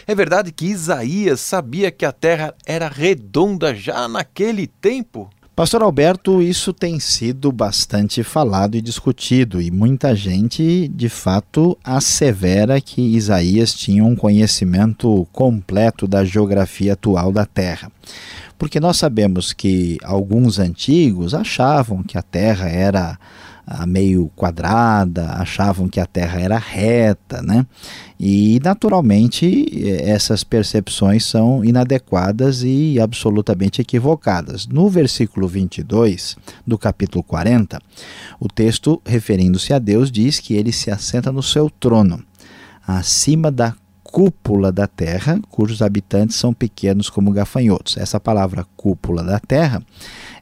é 0.06 0.14
verdade 0.14 0.52
que 0.52 0.66
Isaías 0.66 1.40
sabia 1.40 1.90
que 1.90 2.04
a 2.04 2.12
terra 2.12 2.54
era 2.66 2.88
redonda 2.88 3.74
já 3.74 4.08
naquele 4.08 4.66
tempo? 4.66 5.30
Pastor 5.60 5.82
Alberto, 5.82 6.40
isso 6.40 6.72
tem 6.72 6.98
sido 6.98 7.52
bastante 7.52 8.22
falado 8.22 8.76
e 8.76 8.80
discutido, 8.80 9.60
e 9.60 9.70
muita 9.70 10.16
gente 10.16 10.88
de 10.88 11.10
fato 11.10 11.76
assevera 11.84 12.80
que 12.80 13.02
Isaías 13.02 13.74
tinha 13.74 14.02
um 14.02 14.16
conhecimento 14.16 15.28
completo 15.30 16.08
da 16.08 16.24
geografia 16.24 16.94
atual 16.94 17.30
da 17.30 17.44
Terra. 17.44 17.92
Porque 18.56 18.80
nós 18.80 18.96
sabemos 18.96 19.52
que 19.52 19.98
alguns 20.02 20.58
antigos 20.58 21.34
achavam 21.34 22.02
que 22.02 22.16
a 22.16 22.22
Terra 22.22 22.66
era 22.66 23.18
meio 23.86 24.30
quadrada, 24.34 25.32
achavam 25.34 25.88
que 25.88 26.00
a 26.00 26.06
Terra 26.06 26.40
era 26.40 26.58
reta, 26.58 27.40
né? 27.42 27.66
E 28.18 28.60
naturalmente 28.62 29.70
essas 30.02 30.42
percepções 30.44 31.24
são 31.24 31.64
inadequadas 31.64 32.62
e 32.62 32.98
absolutamente 33.00 33.80
equivocadas. 33.80 34.66
No 34.66 34.88
versículo 34.88 35.46
22 35.48 36.36
do 36.66 36.76
capítulo 36.76 37.22
40, 37.22 37.80
o 38.38 38.48
texto 38.48 39.00
referindo-se 39.06 39.72
a 39.72 39.78
Deus 39.78 40.10
diz 40.10 40.40
que 40.40 40.54
ele 40.54 40.72
se 40.72 40.90
assenta 40.90 41.30
no 41.32 41.42
seu 41.42 41.70
trono, 41.70 42.22
acima 42.86 43.50
da 43.50 43.74
cúpula 44.10 44.72
da 44.72 44.88
terra, 44.88 45.40
cujos 45.48 45.80
habitantes 45.80 46.36
são 46.36 46.52
pequenos 46.52 47.08
como 47.08 47.30
gafanhotos. 47.30 47.96
Essa 47.96 48.18
palavra 48.18 48.66
cúpula 48.76 49.22
da 49.22 49.38
terra 49.38 49.80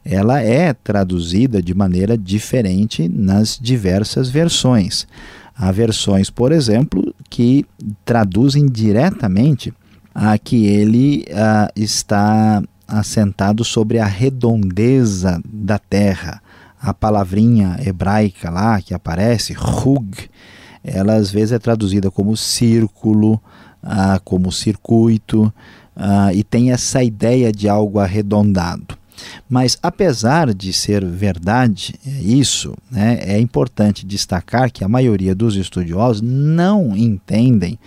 ela 0.03 0.41
é 0.41 0.73
traduzida 0.73 1.61
de 1.61 1.73
maneira 1.73 2.17
diferente 2.17 3.07
nas 3.07 3.57
diversas 3.61 4.29
versões. 4.29 5.07
Há 5.55 5.71
versões, 5.71 6.29
por 6.29 6.51
exemplo, 6.51 7.13
que 7.29 7.65
traduzem 8.05 8.65
diretamente 8.65 9.73
a 10.13 10.37
que 10.37 10.65
ele 10.65 11.25
a, 11.33 11.69
está 11.75 12.63
assentado 12.87 13.63
sobre 13.63 13.99
a 13.99 14.05
redondeza 14.05 15.41
da 15.45 15.77
terra. 15.77 16.41
A 16.81 16.93
palavrinha 16.93 17.77
hebraica 17.85 18.49
lá 18.49 18.81
que 18.81 18.93
aparece, 18.93 19.53
rug, 19.53 20.29
ela 20.83 21.15
às 21.15 21.29
vezes 21.29 21.51
é 21.51 21.59
traduzida 21.59 22.09
como 22.09 22.35
círculo, 22.37 23.41
ah, 23.83 24.19
como 24.23 24.51
circuito, 24.51 25.53
ah, 25.95 26.33
e 26.33 26.43
tem 26.43 26.71
essa 26.71 27.03
ideia 27.03 27.51
de 27.51 27.67
algo 27.67 27.99
arredondado. 27.99 28.97
Mas 29.49 29.77
apesar 29.81 30.53
de 30.53 30.71
ser 30.73 31.05
verdade 31.05 31.95
é 32.05 32.21
isso, 32.21 32.75
né, 32.89 33.19
é 33.21 33.39
importante 33.39 34.05
destacar 34.05 34.71
que 34.71 34.83
a 34.83 34.89
maioria 34.89 35.33
dos 35.33 35.55
estudiosos 35.55 36.21
não 36.21 36.95
entendem 36.95 37.79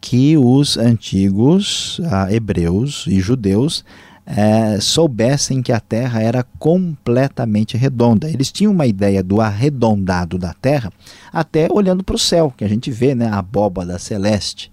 que 0.00 0.36
os 0.36 0.76
antigos 0.76 2.00
ah, 2.10 2.32
hebreus 2.32 3.06
e 3.08 3.20
judeus 3.20 3.84
é, 4.26 4.80
soubessem 4.80 5.62
que 5.62 5.72
a 5.72 5.80
Terra 5.80 6.22
era 6.22 6.42
completamente 6.58 7.76
redonda. 7.76 8.28
Eles 8.28 8.50
tinham 8.50 8.72
uma 8.72 8.86
ideia 8.86 9.22
do 9.22 9.40
arredondado 9.40 10.38
da 10.38 10.54
Terra, 10.54 10.92
até 11.32 11.68
olhando 11.70 12.02
para 12.02 12.16
o 12.16 12.18
céu, 12.18 12.52
que 12.56 12.64
a 12.64 12.68
gente 12.68 12.90
vê 12.90 13.14
né, 13.14 13.28
a 13.28 13.38
abóbada 13.38 13.98
celeste 13.98 14.70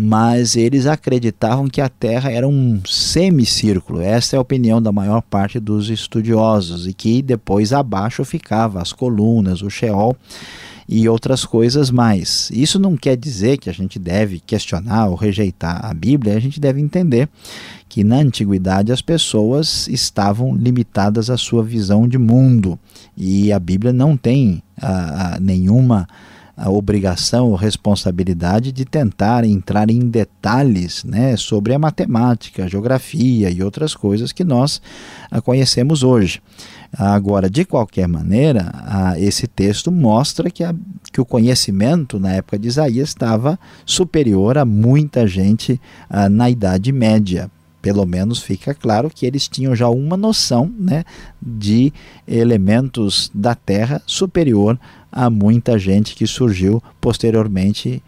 mas 0.00 0.54
eles 0.54 0.86
acreditavam 0.86 1.66
que 1.66 1.80
a 1.80 1.88
Terra 1.88 2.30
era 2.30 2.46
um 2.46 2.80
semicírculo. 2.86 4.00
Essa 4.00 4.36
é 4.36 4.38
a 4.38 4.40
opinião 4.40 4.80
da 4.80 4.92
maior 4.92 5.20
parte 5.22 5.58
dos 5.58 5.90
estudiosos, 5.90 6.86
e 6.86 6.94
que 6.94 7.20
depois 7.20 7.72
abaixo 7.72 8.24
ficava 8.24 8.80
as 8.80 8.92
colunas, 8.92 9.60
o 9.60 9.68
Sheol 9.68 10.16
e 10.88 11.08
outras 11.08 11.44
coisas 11.44 11.90
mais. 11.90 12.48
Isso 12.52 12.78
não 12.78 12.96
quer 12.96 13.16
dizer 13.16 13.58
que 13.58 13.68
a 13.68 13.72
gente 13.72 13.98
deve 13.98 14.38
questionar 14.38 15.08
ou 15.08 15.16
rejeitar 15.16 15.84
a 15.84 15.92
Bíblia, 15.92 16.36
a 16.36 16.40
gente 16.40 16.60
deve 16.60 16.80
entender 16.80 17.28
que 17.88 18.04
na 18.04 18.16
antiguidade 18.16 18.92
as 18.92 19.02
pessoas 19.02 19.88
estavam 19.88 20.54
limitadas 20.54 21.28
à 21.28 21.36
sua 21.36 21.64
visão 21.64 22.06
de 22.06 22.18
mundo 22.18 22.78
e 23.16 23.52
a 23.52 23.58
Bíblia 23.58 23.92
não 23.92 24.16
tem 24.16 24.62
ah, 24.80 25.34
ah 25.34 25.40
nenhuma 25.40 26.06
a 26.58 26.68
obrigação 26.68 27.50
ou 27.50 27.54
responsabilidade 27.54 28.72
de 28.72 28.84
tentar 28.84 29.44
entrar 29.44 29.88
em 29.88 30.00
detalhes 30.00 31.04
né, 31.04 31.36
sobre 31.36 31.72
a 31.72 31.78
matemática, 31.78 32.64
a 32.64 32.68
geografia 32.68 33.48
e 33.48 33.62
outras 33.62 33.94
coisas 33.94 34.32
que 34.32 34.42
nós 34.42 34.82
conhecemos 35.44 36.02
hoje. 36.02 36.42
Agora, 36.92 37.48
de 37.48 37.64
qualquer 37.64 38.08
maneira, 38.08 38.72
esse 39.18 39.46
texto 39.46 39.92
mostra 39.92 40.50
que, 40.50 40.64
a, 40.64 40.74
que 41.12 41.20
o 41.20 41.24
conhecimento 41.24 42.18
na 42.18 42.32
época 42.32 42.58
de 42.58 42.66
Isaías 42.66 43.10
estava 43.10 43.58
superior 43.86 44.58
a 44.58 44.64
muita 44.64 45.26
gente 45.26 45.80
na 46.30 46.50
Idade 46.50 46.90
Média 46.90 47.50
pelo 47.88 48.04
menos 48.04 48.42
fica 48.42 48.74
claro 48.74 49.08
que 49.08 49.24
eles 49.24 49.48
tinham 49.48 49.74
já 49.74 49.88
uma 49.88 50.14
noção 50.14 50.70
né, 50.78 51.04
de 51.40 51.90
elementos 52.26 53.30
da 53.32 53.54
Terra 53.54 54.02
superior 54.04 54.78
a 55.10 55.30
muita 55.30 55.78
gente 55.78 56.14
que 56.14 56.26
surgiu 56.26 56.82
posteriormente 57.00 58.02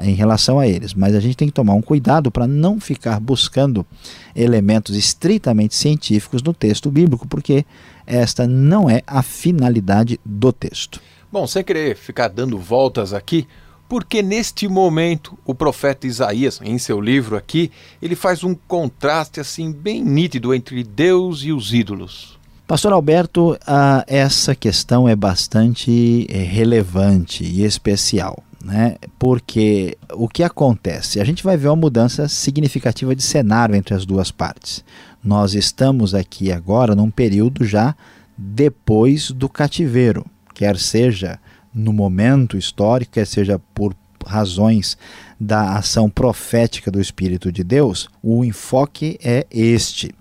em 0.00 0.14
relação 0.14 0.60
a 0.60 0.68
eles. 0.68 0.94
Mas 0.94 1.16
a 1.16 1.18
gente 1.18 1.36
tem 1.36 1.48
que 1.48 1.54
tomar 1.54 1.74
um 1.74 1.82
cuidado 1.82 2.30
para 2.30 2.46
não 2.46 2.78
ficar 2.78 3.18
buscando 3.18 3.84
elementos 4.32 4.94
estritamente 4.94 5.74
científicos 5.74 6.40
no 6.40 6.54
texto 6.54 6.88
bíblico, 6.88 7.26
porque 7.26 7.66
esta 8.06 8.46
não 8.46 8.88
é 8.88 9.02
a 9.08 9.22
finalidade 9.22 10.20
do 10.24 10.52
texto. 10.52 11.00
Bom, 11.32 11.48
sem 11.48 11.64
querer 11.64 11.96
ficar 11.96 12.28
dando 12.28 12.56
voltas 12.56 13.12
aqui, 13.12 13.48
porque 13.90 14.22
neste 14.22 14.68
momento 14.68 15.36
o 15.44 15.52
profeta 15.52 16.06
Isaías, 16.06 16.60
em 16.62 16.78
seu 16.78 17.00
livro 17.00 17.36
aqui, 17.36 17.72
ele 18.00 18.14
faz 18.14 18.44
um 18.44 18.54
contraste 18.54 19.40
assim 19.40 19.72
bem 19.72 20.04
nítido 20.04 20.54
entre 20.54 20.84
Deus 20.84 21.42
e 21.42 21.50
os 21.50 21.74
ídolos. 21.74 22.38
Pastor 22.68 22.92
Alberto, 22.92 23.58
ah, 23.66 24.04
essa 24.06 24.54
questão 24.54 25.08
é 25.08 25.16
bastante 25.16 26.24
eh, 26.30 26.38
relevante 26.38 27.42
e 27.42 27.64
especial, 27.64 28.40
né? 28.64 28.94
Porque 29.18 29.98
o 30.12 30.28
que 30.28 30.44
acontece? 30.44 31.20
A 31.20 31.24
gente 31.24 31.42
vai 31.42 31.56
ver 31.56 31.66
uma 31.66 31.74
mudança 31.74 32.28
significativa 32.28 33.12
de 33.12 33.24
cenário 33.24 33.74
entre 33.74 33.92
as 33.92 34.06
duas 34.06 34.30
partes. 34.30 34.84
Nós 35.22 35.52
estamos 35.52 36.14
aqui 36.14 36.52
agora 36.52 36.94
num 36.94 37.10
período 37.10 37.64
já 37.64 37.96
depois 38.38 39.32
do 39.32 39.48
cativeiro, 39.48 40.24
quer 40.54 40.78
seja 40.78 41.40
no 41.74 41.92
momento 41.92 42.56
histórico, 42.56 43.12
quer 43.12 43.26
seja 43.26 43.60
por 43.74 43.94
razões 44.26 44.98
da 45.38 45.76
ação 45.76 46.10
profética 46.10 46.90
do 46.90 47.00
Espírito 47.00 47.50
de 47.50 47.64
Deus, 47.64 48.08
o 48.22 48.44
enfoque 48.44 49.18
é 49.22 49.46
este. 49.50 50.14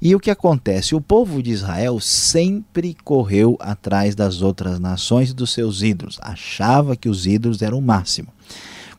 E 0.00 0.14
o 0.14 0.20
que 0.20 0.30
acontece? 0.30 0.94
O 0.94 1.00
povo 1.00 1.42
de 1.42 1.50
Israel 1.50 2.00
sempre 2.00 2.96
correu 3.04 3.56
atrás 3.60 4.14
das 4.14 4.42
outras 4.42 4.78
nações 4.78 5.30
e 5.30 5.34
dos 5.34 5.52
seus 5.52 5.82
ídolos, 5.82 6.18
achava 6.22 6.96
que 6.96 7.08
os 7.08 7.26
ídolos 7.26 7.62
eram 7.62 7.78
o 7.78 7.82
máximo. 7.82 8.28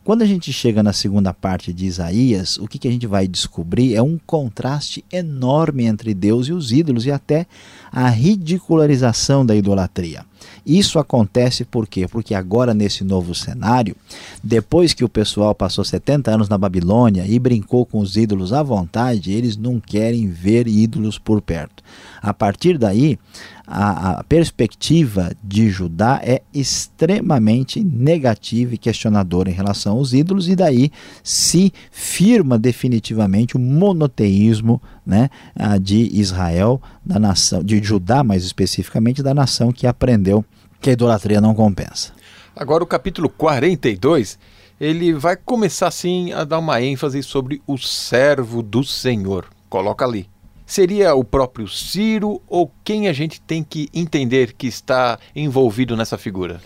Quando 0.06 0.22
a 0.22 0.26
gente 0.26 0.52
chega 0.52 0.84
na 0.84 0.92
segunda 0.92 1.34
parte 1.34 1.72
de 1.72 1.84
Isaías, 1.84 2.58
o 2.58 2.68
que, 2.68 2.86
a 2.86 2.90
gente 2.92 3.08
vai 3.08 3.26
descobrir 3.26 3.96
é 3.96 4.00
um 4.00 4.16
contraste 4.24 5.04
enorme 5.10 5.84
entre 5.84 6.14
Deus 6.14 6.46
e 6.46 6.52
os 6.52 6.70
ídolos 6.70 7.06
e 7.06 7.10
até 7.10 7.44
a 7.90 8.08
ridicularização 8.08 9.44
da 9.44 9.54
idolatria. 9.54 10.24
Isso 10.64 10.98
acontece 10.98 11.64
por 11.64 11.86
quê? 11.86 12.08
Porque 12.08 12.34
agora, 12.34 12.74
nesse 12.74 13.04
novo 13.04 13.34
cenário, 13.34 13.94
depois 14.42 14.92
que 14.92 15.04
o 15.04 15.08
pessoal 15.08 15.54
passou 15.54 15.84
70 15.84 16.30
anos 16.30 16.48
na 16.48 16.58
Babilônia 16.58 17.24
e 17.26 17.38
brincou 17.38 17.86
com 17.86 18.00
os 18.00 18.16
ídolos 18.16 18.52
à 18.52 18.62
vontade, 18.62 19.32
eles 19.32 19.56
não 19.56 19.78
querem 19.78 20.28
ver 20.28 20.66
ídolos 20.66 21.18
por 21.18 21.40
perto. 21.40 21.84
A 22.20 22.34
partir 22.34 22.78
daí, 22.78 23.16
a, 23.64 24.18
a, 24.18 24.24
perspectiva 24.24 25.32
de 25.42 25.70
Judá 25.70 26.20
é 26.22 26.42
extremamente 26.52 27.82
negativa 27.82 28.74
e 28.74 28.78
questionadora 28.78 29.50
em 29.50 29.54
relação 29.54 29.96
aos 29.96 30.12
ídolos, 30.12 30.48
e 30.48 30.56
daí 30.56 30.90
se 31.22 31.72
firma 31.90 32.58
definitivamente 32.58 33.56
o 33.56 33.60
monoteísmo 33.60 34.80
né, 35.06 35.30
de 35.80 36.10
Israel, 36.12 36.82
da 37.04 37.18
nação, 37.18 37.62
de 37.62 37.80
Judá 37.82 38.24
mais 38.24 38.44
especificamente, 38.44 39.22
da 39.22 39.32
nação 39.32 39.70
que 39.72 39.86
aprendeu 39.86 40.44
que 40.80 40.90
a 40.90 40.92
idolatria 40.92 41.40
não 41.40 41.54
compensa. 41.54 42.12
Agora 42.54 42.82
o 42.82 42.86
capítulo 42.86 43.28
42, 43.28 44.38
ele 44.80 45.12
vai 45.12 45.36
começar 45.36 45.86
assim 45.86 46.32
a 46.32 46.42
dar 46.42 46.58
uma 46.58 46.82
ênfase 46.82 47.22
sobre 47.22 47.62
o 47.66 47.78
servo 47.78 48.62
do 48.62 48.82
Senhor. 48.82 49.46
Coloca 49.68 50.04
ali. 50.04 50.28
Seria 50.66 51.14
o 51.14 51.22
próprio 51.22 51.68
Ciro 51.68 52.42
ou 52.48 52.72
quem 52.82 53.06
a 53.06 53.12
gente 53.12 53.40
tem 53.40 53.62
que 53.62 53.88
entender 53.94 54.52
que 54.52 54.66
está 54.66 55.18
envolvido 55.34 55.96
nessa 55.96 56.18
figura? 56.18 56.60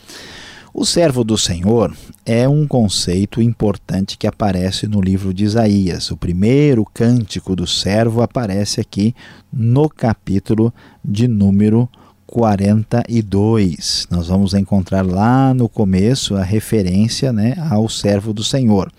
O 0.73 0.87
servo 0.87 1.25
do 1.25 1.37
Senhor 1.37 1.93
é 2.25 2.49
um 2.49 2.65
conceito 2.65 3.43
importante 3.43 4.17
que 4.17 4.27
aparece 4.27 4.87
no 4.87 5.01
livro 5.01 5.35
de 5.35 5.43
Isaías. 5.45 6.13
O 6.13 6.17
primeiro 6.17 6.85
cântico 6.85 7.57
do 7.57 7.67
servo 7.67 8.23
aparece 8.23 8.81
aqui 8.81 9.13
no 9.53 9.89
capítulo 9.89 10.73
de 11.05 11.27
número 11.27 11.89
42. 12.25 14.07
Nós 14.09 14.29
vamos 14.29 14.55
encontrar 14.55 15.05
lá 15.05 15.53
no 15.53 15.69
começo 15.69 16.37
a 16.37 16.45
referência 16.45 17.33
né, 17.33 17.57
ao 17.69 17.89
servo 17.89 18.33
do 18.33 18.45
Senhor. 18.45 18.93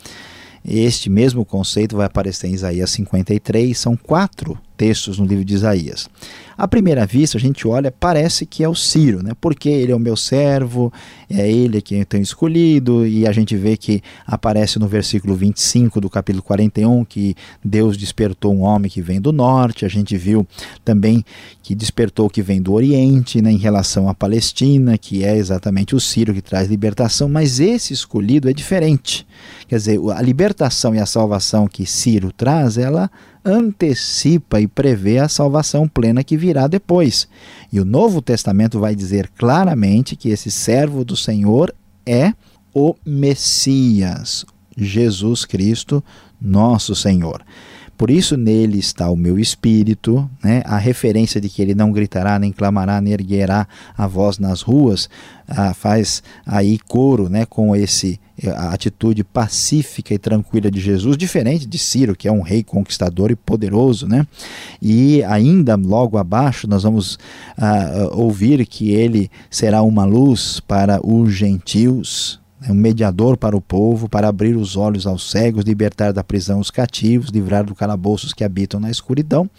Este 0.66 1.10
mesmo 1.10 1.46
conceito 1.46 1.96
vai 1.96 2.06
aparecer 2.06 2.48
em 2.48 2.54
Isaías 2.54 2.92
53, 2.92 3.78
são 3.78 3.96
quatro 3.96 4.60
textos 4.82 5.20
no 5.20 5.28
livro 5.28 5.46
de 5.46 5.54
Isaías. 5.54 6.10
À 6.58 6.68
primeira 6.68 7.06
vista, 7.06 7.38
a 7.38 7.42
gente 7.42 7.68
olha, 7.68 7.92
parece 7.92 8.48
que 8.48 8.64
é 8.64 8.68
o 8.68 8.74
Ciro, 8.74 9.22
né? 9.22 9.32
porque 9.40 9.70
ele 9.70 9.92
é 9.92 9.96
o 9.96 10.00
meu 10.00 10.18
servo, 10.18 10.92
é 11.30 11.50
ele 11.52 11.84
quem 11.84 12.00
eu 12.00 12.06
tenho 12.06 12.24
escolhido, 12.24 13.06
e 13.06 13.28
a 13.28 13.32
gente 13.32 13.56
vê 13.56 13.78
que 13.78 14.02
aparece 14.26 14.80
no 14.80 14.88
versículo 14.88 15.36
25 15.36 16.02
do 16.02 16.10
capítulo 16.10 16.42
41 16.42 17.06
que 17.06 17.36
Deus 17.64 17.96
despertou 17.96 18.56
um 18.56 18.62
homem 18.62 18.90
que 18.90 19.04
vem 19.04 19.22
do 19.22 19.32
norte, 19.32 19.86
a 19.86 19.88
gente 19.88 20.18
viu 20.18 20.48
também 20.84 21.24
que 21.62 21.76
despertou 21.76 22.28
que 22.28 22.42
vem 22.42 22.60
do 22.60 22.74
Oriente, 22.74 23.40
né, 23.40 23.52
em 23.52 23.58
relação 23.58 24.10
à 24.10 24.16
Palestina, 24.16 24.98
que 24.98 25.24
é 25.24 25.38
exatamente 25.38 25.96
o 25.96 26.00
Ciro 26.00 26.34
que 26.34 26.42
traz 26.42 26.68
libertação, 26.68 27.30
mas 27.30 27.60
esse 27.60 27.94
escolhido 27.94 28.50
é 28.50 28.54
diferente. 28.54 29.28
Quer 29.68 29.76
dizer, 29.76 30.00
a 30.16 30.22
libertação 30.24 30.96
e 30.96 31.00
a 31.00 31.06
salvação 31.06 31.68
que 31.68 31.86
Ciro 31.86 32.32
traz, 32.32 32.80
ela 32.80 33.12
antecipa 33.44 34.62
e 34.62 34.68
prevê 34.68 35.18
a 35.20 35.28
salvação 35.28 35.88
plena 35.88 36.24
que 36.24 36.38
virá 36.38 36.68
depois. 36.68 37.28
E 37.72 37.80
o 37.80 37.86
Novo 37.86 38.22
Testamento 38.22 38.80
vai 38.80 38.96
dizer 38.96 39.30
claramente 39.38 40.16
que 40.16 40.30
esse 40.30 40.52
servo 40.52 41.04
do 41.04 41.16
Senhor 41.16 41.74
é 42.06 42.34
o 42.74 42.96
Messias, 43.06 44.46
Jesus 44.78 45.46
Cristo, 45.46 46.04
nosso 46.40 46.96
Senhor. 46.96 47.44
Por 48.02 48.10
isso 48.10 48.36
nele 48.36 48.80
está 48.80 49.12
o 49.12 49.16
meu 49.16 49.38
espírito, 49.38 50.28
né? 50.44 50.64
a 50.66 50.80
referência 50.80 51.40
de 51.40 51.48
que 51.48 51.62
ele 51.62 51.76
não 51.76 51.92
gritará, 51.92 52.40
nem 52.40 52.52
clamará, 52.52 53.00
nem 53.00 53.14
erguerá 53.14 53.68
a 53.96 54.08
voz 54.08 54.40
nas 54.40 54.64
ruas, 54.64 55.08
ah, 55.48 55.72
faz 55.72 56.24
aí 56.44 56.80
coro 56.80 57.30
né? 57.30 57.46
com 57.46 57.76
esse 57.76 58.20
a 58.56 58.74
atitude 58.74 59.24
pacífica 59.24 60.16
e 60.16 60.18
tranquila 60.18 60.72
de 60.72 60.80
Jesus, 60.80 61.16
diferente 61.16 61.68
de 61.68 61.78
Ciro, 61.78 62.16
que 62.16 62.28
é 62.28 62.32
um 62.32 62.42
rei 62.42 62.64
conquistador 62.64 63.30
e 63.30 63.36
poderoso. 63.36 64.08
Né? 64.08 64.26
E 64.82 65.24
ainda 65.26 65.76
logo 65.76 66.18
abaixo 66.18 66.68
nós 66.68 66.82
vamos 66.82 67.20
ah, 67.56 68.10
ouvir 68.14 68.66
que 68.66 68.90
ele 68.90 69.30
será 69.48 69.84
uma 69.84 70.06
luz 70.06 70.60
para 70.60 71.00
os 71.06 71.32
gentios, 71.32 72.41
um 72.70 72.74
mediador 72.74 73.38
para 73.38 73.56
o 73.56 73.62
povo, 73.62 74.08
para 74.08 74.28
abrir 74.28 74.56
os 74.56 74.76
olhos 74.76 75.08
aos 75.08 75.32
cegos, 75.32 75.64
libertar 75.64 76.12
da 76.12 76.24
prisão 76.24 76.60
os 76.60 76.70
cativos, 76.70 77.30
livrar 77.30 77.64
do 77.64 77.74
calabouço 77.74 78.28
os 78.28 78.34
que 78.34 78.44
habitam 78.44 78.80
na 78.80 78.92
escuridão. 78.92 79.50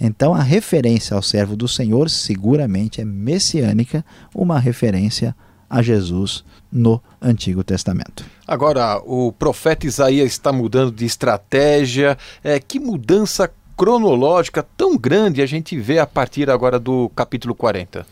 Então, 0.00 0.34
a 0.34 0.42
referência 0.42 1.14
ao 1.14 1.22
servo 1.22 1.56
do 1.56 1.68
Senhor 1.68 2.10
seguramente 2.10 3.00
é 3.00 3.04
messiânica, 3.04 4.04
uma 4.34 4.58
referência 4.58 5.34
a 5.70 5.82
Jesus 5.82 6.44
no 6.72 7.00
Antigo 7.20 7.62
Testamento. 7.62 8.24
Agora, 8.46 8.98
o 9.04 9.32
profeta 9.32 9.86
Isaías 9.86 10.32
está 10.32 10.52
mudando 10.52 10.90
de 10.90 11.04
estratégia. 11.04 12.16
É, 12.42 12.58
que 12.58 12.80
mudança 12.80 13.50
cronológica 13.76 14.66
tão 14.76 14.96
grande 14.96 15.42
a 15.42 15.46
gente 15.46 15.78
vê 15.78 15.98
a 15.98 16.06
partir 16.06 16.50
agora 16.50 16.78
do 16.78 17.10
capítulo 17.10 17.54
40? 17.54 18.06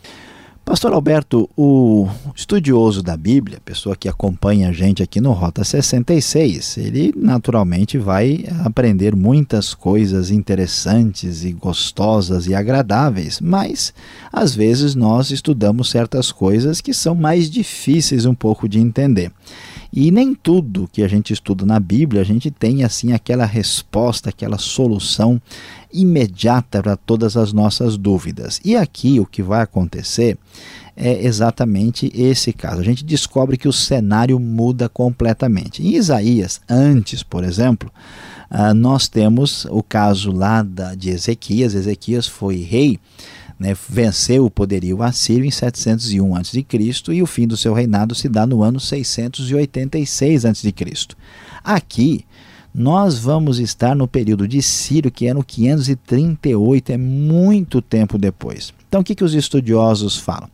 Pastor 0.67 0.91
Alberto, 0.91 1.49
o 1.55 2.09
estudioso 2.35 3.01
da 3.01 3.15
Bíblia, 3.15 3.61
pessoa 3.63 3.95
que 3.95 4.09
acompanha 4.09 4.67
a 4.67 4.73
gente 4.73 5.01
aqui 5.01 5.21
no 5.21 5.31
Rota 5.31 5.63
66, 5.63 6.77
ele 6.77 7.13
naturalmente 7.15 7.97
vai 7.97 8.43
aprender 8.65 9.15
muitas 9.15 9.73
coisas 9.73 10.29
interessantes 10.29 11.45
e 11.45 11.53
gostosas 11.53 12.47
e 12.47 12.53
agradáveis, 12.53 13.39
mas 13.39 13.93
às 14.29 14.53
vezes 14.53 14.93
nós 14.93 15.31
estudamos 15.31 15.89
certas 15.89 16.33
coisas 16.33 16.81
que 16.81 16.93
são 16.93 17.15
mais 17.15 17.49
difíceis 17.49 18.25
um 18.25 18.35
pouco 18.35 18.67
de 18.67 18.77
entender. 18.77 19.31
E 19.91 20.11
nem 20.11 20.33
tudo 20.33 20.89
que 20.91 21.01
a 21.01 21.07
gente 21.07 21.33
estuda 21.33 21.65
na 21.65 21.79
Bíblia 21.79 22.21
a 22.21 22.25
gente 22.25 22.51
tem 22.51 22.83
assim 22.83 23.13
aquela 23.13 23.45
resposta, 23.45 24.29
aquela 24.29 24.57
solução 24.57 25.41
imediata 25.93 26.81
para 26.81 26.97
todas 26.97 27.37
as 27.37 27.53
nossas 27.53 27.97
dúvidas. 27.97 28.59
E 28.63 28.75
aqui 28.75 29.19
o 29.19 29.25
que 29.25 29.41
vai 29.41 29.61
acontecer 29.61 30.37
é 30.95 31.25
exatamente 31.25 32.11
esse 32.15 32.51
caso. 32.51 32.81
A 32.81 32.83
gente 32.83 33.05
descobre 33.05 33.55
que 33.55 33.67
o 33.67 33.73
cenário 33.73 34.39
muda 34.39 34.89
completamente. 34.89 35.83
Em 35.83 35.95
Isaías, 35.95 36.59
antes, 36.67 37.21
por 37.21 37.43
exemplo, 37.43 37.91
uh, 38.49 38.73
nós 38.73 39.07
temos 39.07 39.65
o 39.69 39.83
caso 39.83 40.31
lá 40.31 40.65
de 40.97 41.11
Ezequias. 41.11 41.75
Ezequias 41.75 42.27
foi 42.27 42.57
rei 42.57 42.99
né, 43.59 43.75
venceu 43.89 44.45
o 44.45 44.51
poderio 44.51 45.01
assírio 45.01 45.45
em 45.45 45.51
701 45.51 46.35
a.C. 46.35 46.65
e 47.09 47.21
o 47.21 47.25
fim 47.25 47.47
do 47.47 47.57
seu 47.57 47.73
reinado 47.73 48.13
se 48.13 48.29
dá 48.29 48.45
no 48.45 48.61
ano 48.61 48.79
686 48.79 50.45
a.C. 50.45 50.73
Aqui 51.63 52.25
nós 52.73 53.17
vamos 53.17 53.59
estar 53.59 53.95
no 53.95 54.07
período 54.07 54.47
de 54.47 54.61
Círio, 54.61 55.09
que 55.09 55.27
é 55.27 55.33
no 55.33 55.43
538, 55.43 56.91
é 56.91 56.97
muito 56.97 57.81
tempo 57.81 58.17
depois. 58.17 58.71
Então 58.87 59.01
o 59.01 59.03
que, 59.03 59.15
que 59.15 59.23
os 59.23 59.33
estudiosos 59.33 60.17
falam? 60.17 60.47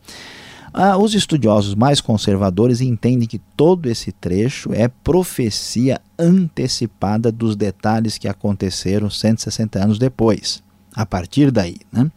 Ah, 0.72 0.96
os 0.96 1.14
estudiosos 1.14 1.74
mais 1.74 2.00
conservadores 2.00 2.80
entendem 2.80 3.28
que 3.28 3.38
todo 3.56 3.88
esse 3.88 4.10
trecho 4.10 4.72
é 4.72 4.88
profecia 4.88 6.00
antecipada 6.18 7.30
dos 7.30 7.54
detalhes 7.54 8.18
que 8.18 8.26
aconteceram 8.26 9.08
160 9.08 9.78
anos 9.78 9.98
depois 9.98 10.64
a 10.94 11.04
partir 11.04 11.50
daí. 11.50 11.76
Né? 11.92 12.10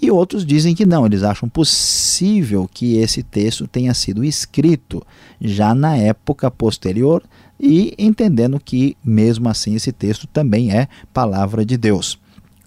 E 0.00 0.10
outros 0.10 0.44
dizem 0.44 0.74
que 0.74 0.86
não, 0.86 1.06
eles 1.06 1.22
acham 1.22 1.48
possível 1.48 2.68
que 2.72 2.96
esse 2.96 3.22
texto 3.22 3.66
tenha 3.66 3.92
sido 3.94 4.24
escrito 4.24 5.04
já 5.40 5.74
na 5.74 5.96
época 5.96 6.50
posterior 6.50 7.22
e 7.60 7.94
entendendo 7.98 8.58
que, 8.58 8.96
mesmo 9.04 9.48
assim, 9.48 9.74
esse 9.74 9.92
texto 9.92 10.26
também 10.26 10.72
é 10.72 10.88
palavra 11.12 11.64
de 11.64 11.76
Deus. 11.76 12.18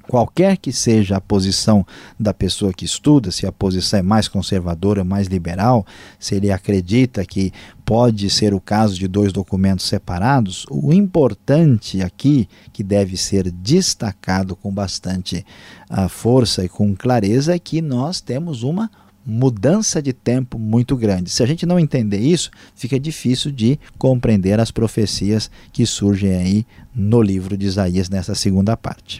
Qualquer 0.08 0.58
que 0.58 0.72
seja 0.72 1.18
a 1.18 1.22
posição 1.22 1.86
da 2.20 2.34
pessoa 2.34 2.72
que 2.74 2.86
estuda, 2.86 3.30
se 3.32 3.46
a 3.46 3.52
posição 3.52 4.00
é 4.00 4.02
mais 4.02 4.28
conservadora, 4.28 5.04
mais 5.04 5.28
liberal, 5.28 5.86
se 6.18 6.36
ele 6.36 6.52
acredita 6.52 7.26
que 7.26 7.52
pode 7.86 8.30
ser 8.30 8.54
o 8.54 8.60
caso 8.60 8.96
de 8.96 9.08
dois 9.08 9.34
documentos 9.34 9.86
separados, 9.86 10.66
o 10.70 10.94
importante 10.94 12.02
aqui, 12.02 12.48
que 12.72 12.84
deve 12.84 13.18
ser 13.18 13.52
destacado 13.52 14.56
com 14.56 14.74
bastante 14.74 15.46
uh, 15.90 16.08
força 16.08 16.64
e 16.64 16.70
com 16.70 16.96
clareza, 16.96 17.54
é 17.54 17.60
que 17.60 17.82
nós 17.82 18.22
temos 18.22 18.64
uma 18.64 18.90
mudança 19.26 20.02
de 20.02 20.14
tempo 20.14 20.58
muito 20.58 20.96
grande. 20.96 21.30
Se 21.30 21.44
a 21.44 21.46
gente 21.46 21.66
não 21.66 21.78
entender 21.78 22.20
isso, 22.20 22.50
fica 22.74 22.98
difícil 22.98 23.52
de 23.52 23.78
compreender 23.98 24.58
as 24.58 24.72
profecias 24.72 25.52
que 25.74 25.86
surgem 25.86 26.34
aí 26.36 26.66
no 26.96 27.22
livro 27.22 27.58
de 27.58 27.66
Isaías 27.66 28.10
nessa 28.10 28.34
segunda 28.34 28.78
parte. 28.78 29.20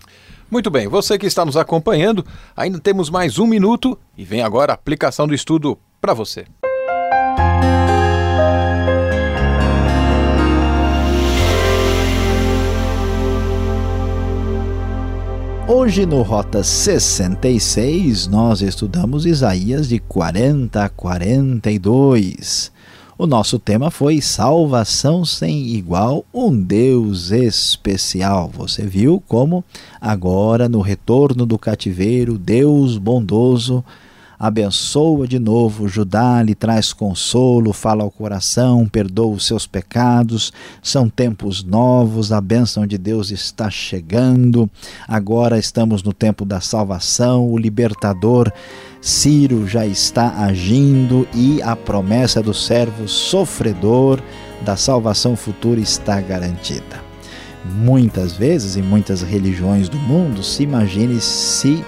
Muito 0.50 0.72
bem, 0.72 0.88
você 0.88 1.18
que 1.18 1.26
está 1.26 1.44
nos 1.44 1.58
acompanhando, 1.58 2.26
ainda 2.56 2.80
temos 2.80 3.10
mais 3.10 3.38
um 3.38 3.46
minuto 3.46 4.00
e 4.18 4.24
vem 4.24 4.42
agora 4.42 4.72
a 4.72 4.76
aplicação 4.76 5.28
do 5.28 5.34
estudo 5.34 5.78
para 6.00 6.14
você. 6.14 6.46
Hoje 15.68 16.06
no 16.06 16.22
Rota 16.22 16.64
66 16.64 18.28
nós 18.28 18.62
estudamos 18.62 19.26
Isaías 19.26 19.90
de 19.90 20.00
40 20.00 20.82
a 20.82 20.88
42. 20.88 22.72
O 23.20 23.26
nosso 23.26 23.58
tema 23.58 23.90
foi 23.90 24.22
Salvação 24.22 25.26
sem 25.26 25.70
igual, 25.70 26.24
um 26.32 26.56
Deus 26.56 27.32
especial. 27.32 28.48
Você 28.54 28.86
viu 28.86 29.24
como 29.28 29.66
agora 30.00 30.70
no 30.70 30.82
retorno 30.82 31.44
do 31.44 31.58
cativeiro, 31.58 32.38
Deus 32.38 33.00
bondoso 33.00 33.84
abençoa 34.40 35.28
de 35.28 35.40
novo 35.40 35.88
Judá, 35.88 36.44
lhe 36.44 36.54
traz 36.54 36.94
consolo, 36.94 37.74
fala 37.74 38.04
ao 38.04 38.12
coração, 38.12 38.88
perdoa 38.88 39.36
os 39.36 39.46
seus 39.48 39.66
pecados. 39.66 40.54
São 40.82 41.10
tempos 41.10 41.64
novos, 41.64 42.32
a 42.32 42.40
bênção 42.40 42.86
de 42.86 42.98
Deus 42.98 43.32
está 43.32 43.70
chegando. 43.70 44.70
Agora 45.08 45.58
estamos 45.58 46.04
no 46.04 46.14
tempo 46.14 46.46
da 46.46 46.62
salvação, 46.62 47.50
o 47.50 47.58
libertador 47.58 48.52
Ciro 49.02 49.68
já 49.68 49.86
está 49.86 50.44
agindo 50.44 51.28
e 51.34 51.62
a 51.62 51.76
promessa 51.76 52.42
do 52.42 52.54
servo 52.54 53.08
sofredor 53.08 54.20
da 54.62 54.76
salvação 54.76 55.36
futura 55.36 55.80
está 55.80 56.20
garantida. 56.20 57.06
Muitas 57.66 58.34
vezes, 58.34 58.78
em 58.78 58.82
muitas 58.82 59.22
religiões 59.22 59.90
do 59.90 59.98
mundo, 59.98 60.42
se 60.44 60.64
imagine 60.64 61.20
se 61.20 61.84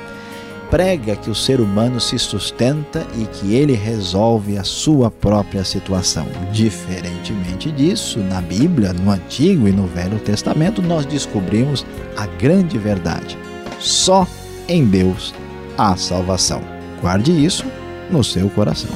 prega 0.69 1.15
que 1.15 1.29
o 1.29 1.35
ser 1.35 1.59
humano 1.59 1.99
se 1.99 2.19
sustenta 2.19 3.05
e 3.17 3.25
que 3.25 3.55
ele 3.55 3.73
resolve 3.73 4.57
a 4.57 4.63
sua 4.63 5.09
própria 5.09 5.63
situação. 5.63 6.27
Diferentemente 6.51 7.71
disso, 7.71 8.19
na 8.19 8.39
Bíblia, 8.39 8.93
no 8.93 9.09
Antigo 9.09 9.67
e 9.67 9.71
no 9.71 9.87
Velho 9.87 10.19
Testamento, 10.19 10.81
nós 10.81 11.05
descobrimos 11.05 11.85
a 12.15 12.27
grande 12.27 12.77
verdade. 12.77 13.37
Só 13.79 14.27
em 14.67 14.85
Deus 14.85 15.33
há 15.77 15.95
salvação. 15.95 16.78
Guarde 17.01 17.31
isso 17.31 17.65
no 18.09 18.23
seu 18.23 18.49
coração. 18.49 18.89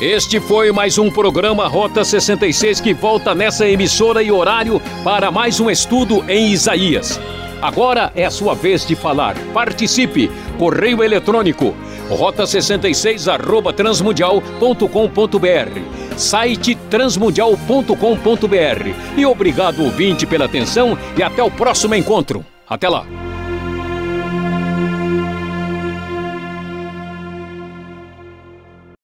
Este 0.00 0.40
foi 0.40 0.72
mais 0.72 0.96
um 0.96 1.10
programa 1.10 1.68
Rota 1.68 2.04
66 2.04 2.80
que 2.80 2.94
volta 2.94 3.34
nessa 3.34 3.68
emissora 3.68 4.22
e 4.22 4.32
horário 4.32 4.80
para 5.04 5.30
mais 5.30 5.60
um 5.60 5.70
estudo 5.70 6.24
em 6.28 6.52
Isaías. 6.52 7.20
Agora 7.60 8.10
é 8.14 8.24
a 8.24 8.30
sua 8.30 8.54
vez 8.54 8.86
de 8.86 8.96
falar. 8.96 9.36
Participe! 9.52 10.30
Correio 10.58 11.04
eletrônico 11.04 11.74
rota66 12.10 13.32
arroba 13.32 13.72
transmundial.com.br 13.72 15.80
site 16.16 16.74
transmundial.com.br 16.90 18.90
e 19.16 19.24
obrigado 19.24 19.82
ouvinte 19.82 20.26
pela 20.26 20.44
atenção 20.44 20.98
e 21.16 21.22
até 21.22 21.42
o 21.42 21.50
próximo 21.50 21.94
encontro. 21.94 22.44
Até 22.70 22.88
lá! 22.88 23.29